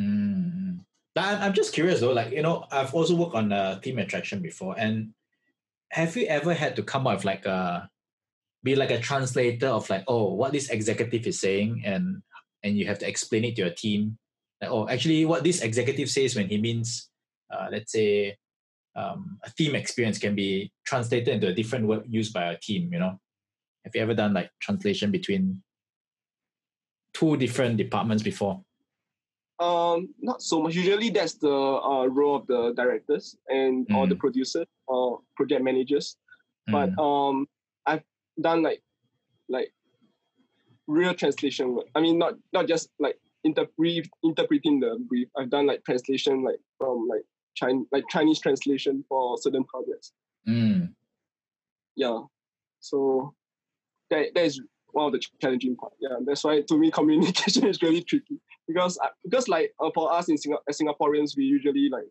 [0.00, 0.80] Mm.
[1.16, 4.74] I'm, just curious though, like, you know, I've also worked on a theme attraction before.
[4.78, 5.14] And
[5.90, 7.88] have you ever had to come up with like a,
[8.62, 12.22] be like a translator of like, oh, what this executive is saying and
[12.62, 14.18] and you have to explain it to your team.
[14.60, 17.08] Like, oh, actually what this executive says when he means,
[17.52, 18.36] uh, let's say,
[18.96, 22.92] um, a team experience can be translated into a different word used by a team,
[22.92, 23.20] you know?
[23.84, 25.62] Have you ever done like translation between
[27.14, 28.62] two different departments before?
[29.60, 30.74] Um, not so much.
[30.74, 34.20] Usually, that's the uh, role of the directors and or the Mm.
[34.20, 36.16] producers or project managers.
[36.68, 36.98] But Mm.
[36.98, 37.48] um,
[37.86, 38.04] I've
[38.40, 38.82] done like
[39.48, 39.72] like
[40.86, 41.86] real translation work.
[41.94, 45.28] I mean, not not just like inter- brief, interpreting the brief.
[45.36, 50.12] I've done like translation like from like Chinese like Chinese translation for certain projects.
[50.46, 50.94] Mm.
[51.96, 52.20] Yeah,
[52.78, 53.34] so
[54.10, 54.60] that that is
[54.92, 55.94] one of the challenging part.
[56.00, 58.38] Yeah, that's why to me communication is really tricky
[58.68, 62.04] because because like uh, for us in Singa- as Singaporeans, we usually like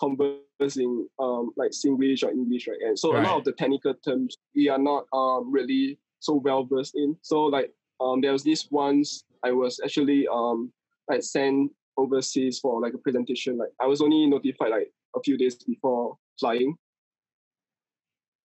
[0.00, 2.80] converse in um like Singlish or English, right?
[2.84, 6.64] And so a lot of the technical terms we are not um really so well
[6.64, 7.16] versed in.
[7.22, 10.72] So like um there was this once I was actually um
[11.08, 13.58] like sent overseas for like a presentation.
[13.58, 16.76] Like I was only notified like a few days before flying.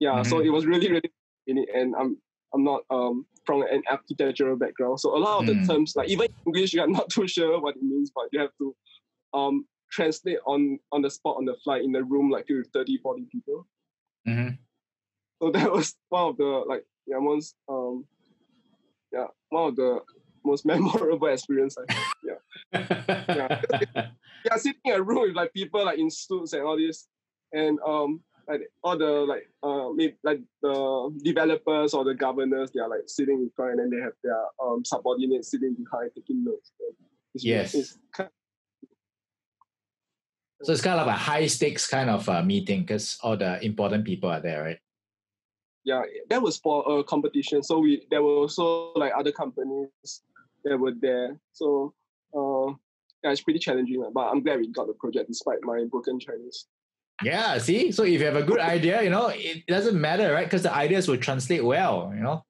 [0.01, 0.47] Yeah, so Mhm.
[0.47, 1.13] it was really really
[1.47, 2.21] in it, and I'm
[2.55, 5.61] I'm not um from an architectural background, so a lot of Mm.
[5.61, 8.51] the terms like even English, you're not too sure what it means, but you have
[8.59, 8.75] to
[9.35, 12.99] um translate on on the spot on the flight in the room like with 30,
[12.99, 13.67] 40 people.
[14.27, 14.59] Mhm.
[15.43, 18.07] So that was one of the like yeah most um
[19.13, 20.01] yeah one of the
[20.45, 22.39] most memorable experience I had.
[23.29, 23.49] Yeah.
[24.45, 27.07] Yeah, sitting in a room with like people like in suits and all this,
[27.53, 32.81] and um like all the like uh maybe like the developers or the governors they
[32.81, 36.45] are like sitting in front and then they have their um subordinates sitting behind taking
[36.45, 36.73] notes.
[36.79, 36.85] So
[37.35, 37.75] it's, Yes.
[37.75, 38.31] it's kind
[40.63, 43.65] So it's kind of like a high stakes kind of uh, meeting because all the
[43.65, 44.79] important people are there, right?
[45.85, 47.63] yeah, that was for a competition.
[47.63, 49.89] So we there were also like other companies
[50.65, 51.39] that were there.
[51.53, 51.95] So
[52.37, 52.75] uh
[53.25, 56.67] yeah, it's pretty challenging, but I'm glad we got the project despite my broken Chinese.
[57.23, 57.93] Yeah, see?
[57.93, 60.45] So if you have a good idea, you know, it doesn't matter, right?
[60.47, 62.45] Because the ideas will translate well, you know?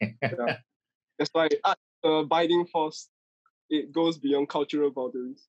[0.20, 3.08] That's why art, the binding force,
[3.70, 5.46] it goes beyond cultural boundaries.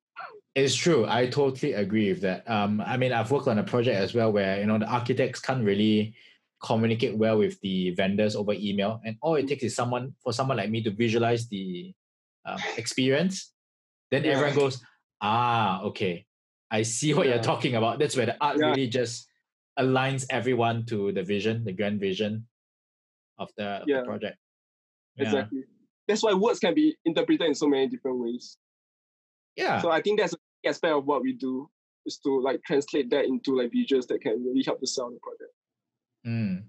[0.53, 1.05] It's true.
[1.07, 2.49] I totally agree with that.
[2.49, 5.39] Um, I mean, I've worked on a project as well where, you know, the architects
[5.39, 6.15] can't really
[6.63, 9.01] communicate well with the vendors over email.
[9.03, 11.93] And all it takes is someone, for someone like me to visualize the
[12.45, 13.51] um, experience.
[14.11, 14.31] Then Yeah.
[14.33, 14.81] everyone goes,
[15.21, 16.25] ah, okay.
[16.75, 17.99] I see what you're talking about.
[17.99, 18.67] That's where the art Yeah.
[18.69, 19.27] really just
[19.79, 22.47] aligns everyone to the vision, the grand vision
[23.37, 24.37] of the, of the project.
[25.15, 25.23] Yeah.
[25.23, 25.63] Exactly.
[26.07, 28.57] That's why words can be interpreted in so many different ways.
[29.55, 29.81] Yeah.
[29.81, 31.69] So I think that's a aspect of what we do
[32.05, 35.19] is to like translate that into like visuals that can really help to sell the
[35.21, 35.53] product.
[36.25, 36.63] Mm,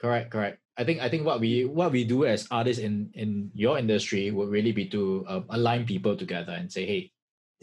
[0.00, 0.58] correct, correct.
[0.76, 4.30] I think I think what we what we do as artists in in your industry
[4.30, 7.12] would really be to uh, align people together and say, hey,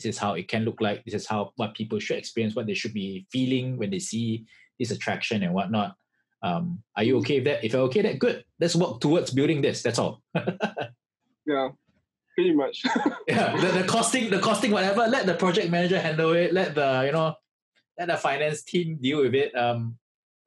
[0.03, 1.03] this is how it can look like.
[1.05, 4.45] This is how what people should experience, what they should be feeling when they see
[4.79, 5.95] this attraction and whatnot.
[6.43, 7.63] Um, are you okay with that?
[7.63, 8.43] If you're okay, that good.
[8.59, 9.83] Let's work towards building this.
[9.83, 10.21] That's all.
[11.47, 11.69] Yeah,
[12.35, 12.83] pretty much.
[13.27, 15.07] yeah, the, the costing, the costing, whatever.
[15.07, 16.53] Let the project manager handle it.
[16.53, 17.33] Let the you know,
[17.97, 19.55] let the finance team deal with it.
[19.57, 19.97] Um,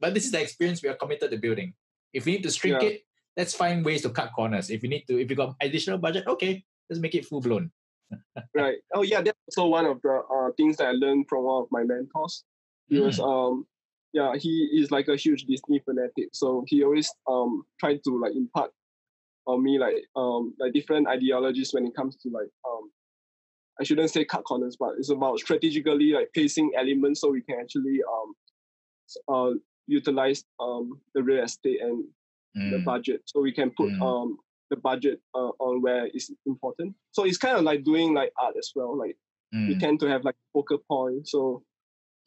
[0.00, 1.74] but this is the experience we are committed to building.
[2.12, 2.88] If we need to shrink Yeah.
[2.90, 3.02] it,
[3.36, 4.70] let's find ways to cut corners.
[4.70, 7.72] If you need to, if you got additional budget, okay, let's make it full blown.
[8.54, 8.78] Right.
[8.94, 11.68] Oh yeah, that's also one of the uh, things that I learned from one of
[11.70, 12.44] my mentors.
[12.88, 13.66] He was um
[14.12, 16.30] yeah, he is like a huge Disney fanatic.
[16.32, 18.70] So he always um tried to like impart
[19.46, 22.90] on me like um like different ideologies when it comes to like um
[23.80, 27.58] I shouldn't say cut corners, but it's about strategically like placing elements so we can
[27.60, 28.34] actually um
[29.28, 29.54] uh
[29.86, 32.04] utilize um the real estate and
[32.70, 34.00] the Mm, budget so we can put Mm.
[34.06, 34.38] um
[34.74, 38.54] the budget uh, on where it's important so it's kind of like doing like art
[38.58, 39.16] as well like
[39.52, 41.62] you mm, tend to have like a focal point so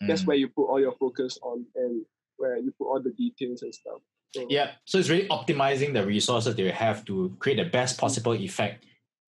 [0.08, 0.28] that's mm.
[0.28, 2.06] where you put all your focus on and
[2.38, 4.00] where you put all the details and stuff
[4.36, 7.98] so, Yeah, so it's really optimizing the resources that you have to create the best
[7.98, 8.86] possible effect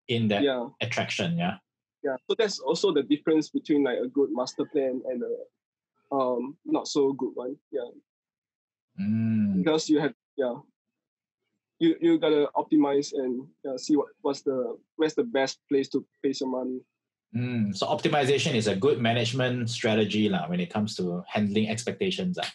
[0.07, 1.37] in that yeah attraction.
[1.37, 1.57] Yeah.
[2.03, 6.57] yeah so that's also the difference between like a good master plan and a um
[6.65, 7.89] not so good one yeah
[8.99, 9.63] Mm.
[9.63, 10.55] because you have yeah
[11.79, 16.05] you you gotta optimize and uh, see what what's the where's the best place to
[16.21, 16.81] place your money.
[17.35, 22.37] Mm, so optimization is a good management strategy la, when it comes to handling expectations.
[22.41, 22.51] Ah.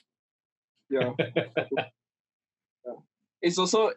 [0.90, 1.10] Yeah.
[1.18, 2.92] yeah.
[3.40, 3.92] It's also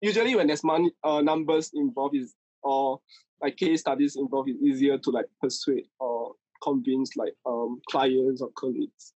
[0.00, 3.00] usually when there's money uh, numbers involved is or
[3.42, 8.50] like case studies involved, it's easier to like persuade or convince like um clients or
[8.56, 9.12] colleagues.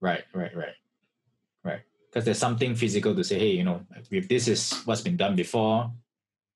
[0.00, 0.74] Right, right, right.
[2.10, 5.36] Because there's something physical to say, hey, you know, if this is what's been done
[5.36, 5.92] before,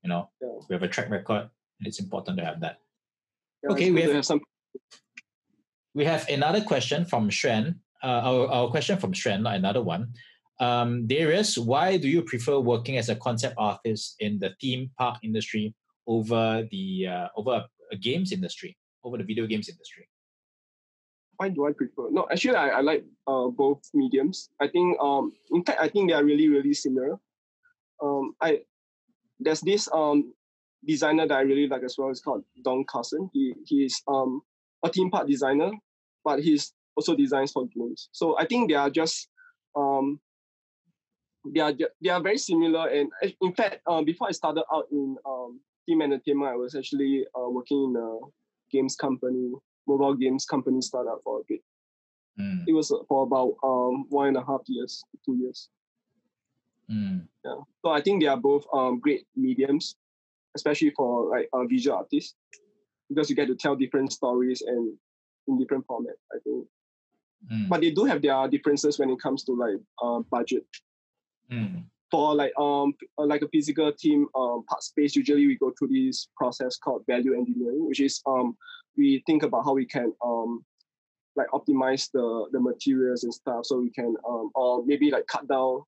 [0.03, 0.49] you know, Yeah.
[0.69, 1.49] we have a track record.
[1.79, 2.81] And it's important to have that.
[3.63, 4.41] Yeah, Okay, we have- have some
[5.95, 7.79] We have another question from Shren.
[8.03, 10.13] Uh, our, our question from Shren, not another one.
[10.59, 15.19] Um, Darius, why do you prefer working as a concept artist in the theme park
[15.23, 15.73] industry
[16.07, 20.09] over the uh, over a, a games industry, over the video games industry?
[21.37, 22.11] Why do I prefer?
[22.11, 24.51] No, actually, I, I like uh, both mediums.
[24.61, 27.19] I think, um, in fact, I think they are really, really similar.
[28.03, 28.61] Um, I
[29.41, 30.33] there's this um
[30.87, 32.11] designer that I really like as well.
[32.11, 33.31] It's called Don Carson.
[33.33, 34.43] He he's um
[34.85, 35.71] a theme park designer,
[36.25, 38.09] but he's also designs for games.
[38.13, 39.29] So I think they are just
[39.77, 40.21] um
[41.53, 42.89] they are they are very similar.
[42.89, 43.11] And
[43.41, 47.49] in fact, um, before I started out in um theme entertainment, I was actually uh,
[47.49, 48.19] working in a
[48.71, 49.53] games company
[49.87, 51.61] mobile games company startup for a bit.
[52.39, 55.69] Mm, It was for about um one and a half years, two years.
[56.91, 57.61] mm, Yeah.
[57.85, 59.97] So I think they are both um great mediums,
[60.57, 62.35] especially for like uh, visual artists,
[63.09, 64.97] because you get to tell different stories and
[65.49, 66.17] in different format.
[66.33, 66.67] I think,
[67.53, 70.67] mm, but they do have their differences when it comes to like uh, budget.
[71.51, 75.73] mm, For like um uh, like a physical team um part space, usually we go
[75.79, 78.57] through this process called value engineering, which is um
[78.97, 80.65] we think about how we can um
[81.37, 85.47] like optimize the the materials and stuff so we can um or maybe like cut
[85.49, 85.83] down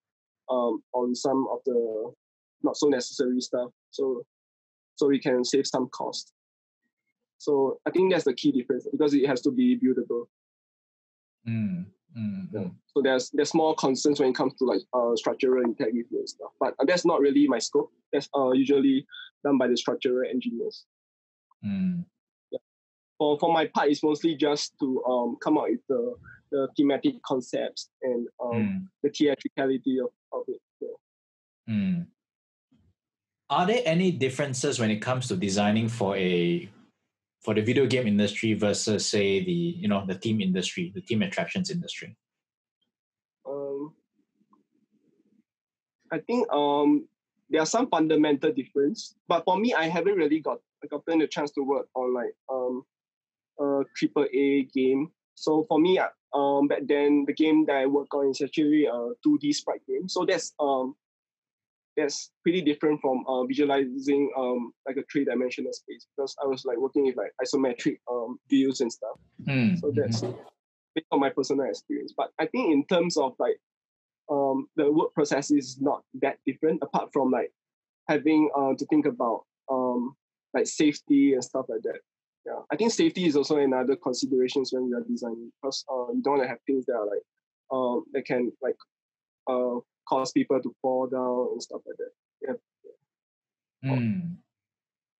[0.50, 2.12] um on some of the
[2.62, 4.22] not so necessary stuff so
[4.96, 6.32] so we can save some cost
[7.38, 10.24] so i think that's the key difference because it has to be buildable
[11.46, 11.84] mm,
[12.16, 12.61] mm, Yeah.
[12.61, 12.74] mm.
[12.86, 16.50] so there's there's more concerns when it comes to like uh structural integrity and stuff
[16.59, 19.07] but that's not really my scope that's uh usually
[19.44, 20.86] done by the structural engineers
[21.64, 22.04] mm.
[23.18, 26.14] For for my part, it's mostly just to um come up with the
[26.50, 30.60] the thematic concepts and um Mm, the theatricality of, of it.
[30.80, 30.88] Yeah.
[31.68, 32.06] mm.
[33.48, 36.68] Are there any differences when it comes to designing for a
[37.42, 41.22] for the video game industry versus say the you know the theme industry, the theme
[41.22, 42.16] attractions industry?
[43.48, 43.94] Um,
[46.12, 47.08] I think um
[47.48, 50.58] there are some fundamental difference, but for me, I haven't really got
[50.90, 52.84] gotten the chance to work on like um
[53.61, 55.11] a triple A game.
[55.34, 55.98] So for me,
[56.34, 59.86] um back then the game that I work on is actually a two D sprite
[59.86, 60.09] game.
[60.09, 60.94] So that's um
[61.96, 66.64] that's pretty different from uh, visualizing um like a three dimensional space because I was
[66.64, 69.18] like working with like isometric um views and stuff.
[69.42, 70.22] Mm, So that's
[70.94, 72.12] based on my personal experience.
[72.16, 73.59] But I think in terms of like
[74.30, 77.52] um the work process is not that different apart from like
[78.09, 80.14] having uh to think about um
[80.52, 82.00] like safety and stuff like that.
[82.47, 82.61] Yeah.
[82.70, 86.38] I think safety is also another considerations when we are designing because uh, you don't
[86.38, 87.22] want to have things that are like
[87.72, 88.76] um that can like
[89.49, 92.59] uh cause people to fall down and stuff like that.
[93.84, 94.36] Mm.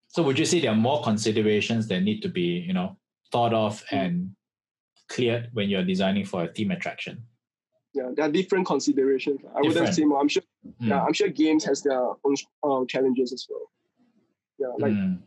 [0.09, 2.97] So would you say there are more considerations that need to be, you know,
[3.33, 3.99] thought of Mm.
[3.99, 4.31] and
[5.09, 7.27] cleared when you're designing for a theme attraction?
[7.93, 9.41] Yeah, there are different considerations.
[9.55, 10.21] I wouldn't say more.
[10.21, 13.71] I'm sure Mm, yeah, I'm sure games has their own uh, challenges as well.
[14.59, 15.19] Yeah, like mm,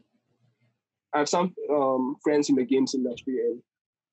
[1.14, 3.62] I have some um, friends in the games industry, and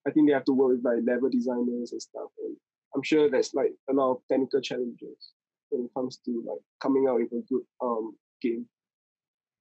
[0.07, 2.31] I think they have to work with like level designers and stuff.
[2.39, 2.57] And
[2.95, 5.33] I'm sure there's like a lot of technical challenges
[5.71, 8.67] when it comes to like coming out with a good um, game.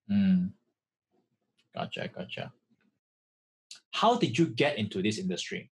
[0.10, 0.52] mm.
[1.76, 2.54] Gotcha, gotcha.
[3.92, 5.72] How did you get into this industry?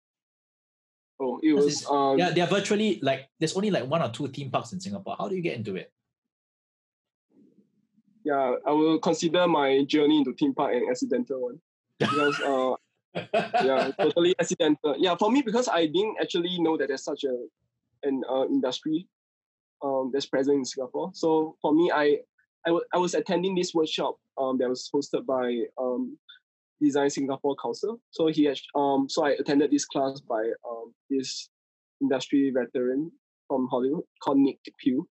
[1.22, 4.52] Oh, it was um, yeah, they're virtually like there's only like one or two theme
[4.52, 5.16] parks in Singapore.
[5.18, 5.93] How do you get into it?
[8.24, 8.56] Yeah.
[8.66, 11.60] I will consider my journey into theme park an accidental one
[12.00, 12.76] because uh,
[13.64, 14.96] yeah, totally accidental.
[14.98, 17.36] Yeah, for me because I didn't actually know that there's such a
[18.04, 19.08] an uh, industry
[19.84, 21.12] um, that's present in Singapore.
[21.14, 22.20] So for me, I
[22.66, 26.18] I was attending this workshop um, that was hosted by um,
[26.82, 28.00] Design Singapore Council.
[28.12, 31.50] So he act- um so I attended this class by um, this
[32.02, 33.12] industry veteran
[33.48, 35.08] from Hollywood called Nick Pugh.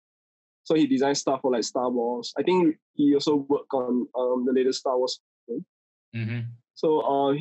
[0.65, 2.33] So he designed stuff for like Star Wars.
[2.39, 5.21] I think he also worked on um, the latest Star Wars
[6.15, 6.41] hmm
[6.75, 7.35] so uh,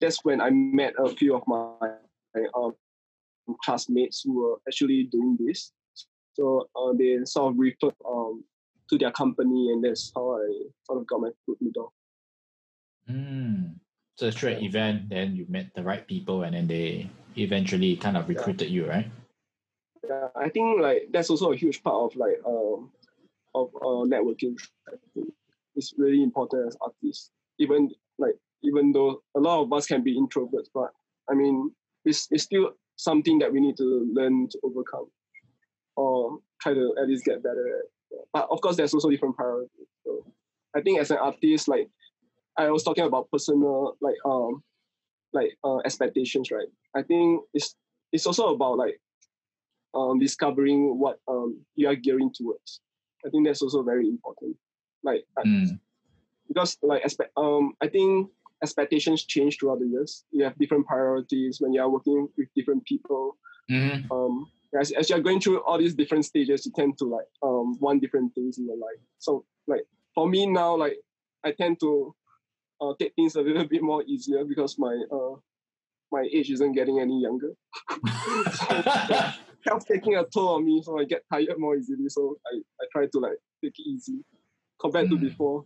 [0.00, 1.72] that's when I met a few of my,
[2.34, 2.74] my um,
[3.64, 5.72] classmates who were actually doing this.
[6.34, 8.44] So uh, they sort of referred um,
[8.90, 10.48] to their company, and that's how I
[10.84, 11.90] sort of got my foot in the door.
[13.10, 13.74] Mm.
[14.16, 18.16] So through an event, then you met the right people, and then they eventually kind
[18.16, 18.74] of recruited yeah.
[18.74, 19.10] you, right?
[20.08, 22.90] Yeah, I think like that's also a huge part of like um
[23.54, 24.56] of uh, networking.
[25.74, 27.30] It's really important as artists.
[27.58, 30.92] Even like even though a lot of us can be introverts, but
[31.30, 31.72] I mean
[32.04, 35.10] it's it's still something that we need to learn to overcome
[35.96, 38.18] or try to at least get better at.
[38.32, 39.88] But of course, there's also different priorities.
[40.04, 40.24] So
[40.74, 41.88] I think as an artist, like
[42.56, 44.62] I was talking about personal, like um,
[45.32, 46.68] like uh, expectations, right?
[46.94, 47.74] I think it's
[48.12, 49.00] it's also about like
[49.96, 52.80] um, discovering what um, you are gearing towards.
[53.24, 54.56] I think that's also very important.
[55.02, 55.78] Like mm.
[56.48, 58.30] because like expect um, I think
[58.62, 60.24] expectations change throughout the years.
[60.30, 63.36] You have different priorities when you are working with different people.
[63.70, 64.12] Mm-hmm.
[64.12, 67.78] Um, as, as you're going through all these different stages, you tend to like um,
[67.80, 69.00] want different things in your life.
[69.18, 69.84] So like
[70.14, 70.98] for me now, like
[71.44, 72.14] I tend to
[72.80, 75.36] uh, take things a little bit more easier because my uh,
[76.12, 77.52] my age isn't getting any younger.
[78.52, 79.30] so,
[79.66, 82.08] health taking a toll on me, so I get tired more easily.
[82.08, 84.24] So I, I try to like take it easy
[84.80, 85.10] compared mm.
[85.10, 85.64] to before.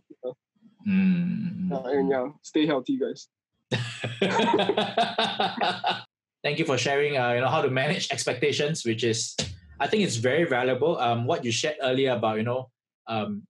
[0.87, 1.71] mm.
[1.71, 3.27] uh, and yeah, stay healthy, guys.
[6.43, 7.17] Thank you for sharing.
[7.17, 9.35] Uh, you know how to manage expectations, which is,
[9.79, 10.97] I think, it's very valuable.
[10.97, 12.69] Um, what you shared earlier about you know,
[13.07, 13.43] um,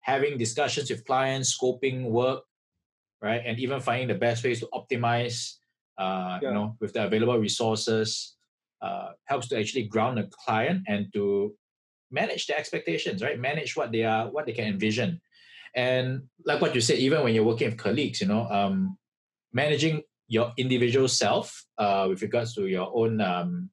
[0.00, 2.42] having discussions with clients, scoping work,
[3.22, 5.54] right, and even finding the best ways to optimize.
[5.98, 6.48] Uh, yeah.
[6.48, 8.35] You know, with the available resources,
[8.86, 11.24] uh, helps to actually ground the client and to
[12.10, 13.38] manage the expectations, right?
[13.50, 15.20] Manage what they are, what they can envision.
[15.74, 16.06] And
[16.48, 18.96] like what you said, even when you're working with colleagues, you know, um,
[19.52, 21.46] managing your individual self
[21.78, 23.70] uh, with regards to your own um,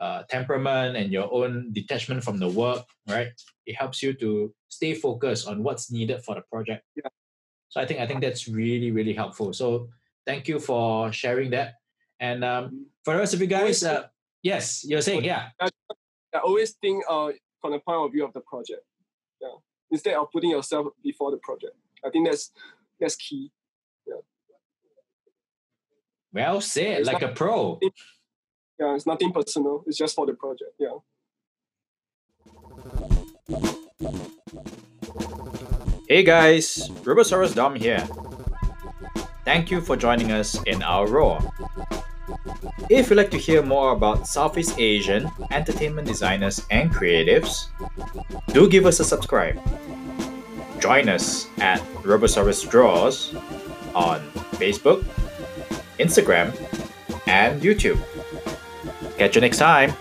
[0.00, 3.32] uh, temperament and your own detachment from the work, right?
[3.66, 6.84] It helps you to stay focused on what's needed for the project.
[6.96, 7.10] Yeah.
[7.68, 9.52] So I think I think that's really really helpful.
[9.52, 9.88] So
[10.26, 11.74] thank you for sharing that.
[12.20, 12.76] And um, mm-hmm.
[13.04, 14.04] for the rest of you guys, uh,
[14.44, 15.48] yes, you're saying yeah.
[15.60, 15.68] I,
[16.32, 17.30] I always think uh,
[17.60, 18.82] from the point of view of the project.
[19.42, 19.48] Yeah.
[19.90, 21.74] Instead of putting yourself before the project,
[22.04, 22.52] I think that's
[23.00, 23.50] that's key.
[26.34, 27.78] Well said, it's like not, a pro.
[28.80, 29.84] yeah, it's nothing personal.
[29.86, 30.72] It's just for the project.
[30.80, 30.98] Yeah.
[36.08, 38.04] Hey guys, Robosaurus Dom here.
[39.44, 41.38] Thank you for joining us in our Raw.
[42.90, 47.68] If you'd like to hear more about Southeast Asian entertainment designers and creatives,
[48.48, 49.60] do give us a subscribe.
[50.80, 53.34] Join us at Robosaurus Draws
[53.94, 54.20] on
[54.60, 55.04] Facebook,
[55.98, 56.52] Instagram,
[57.26, 57.98] and YouTube.
[59.16, 59.92] Catch you next time.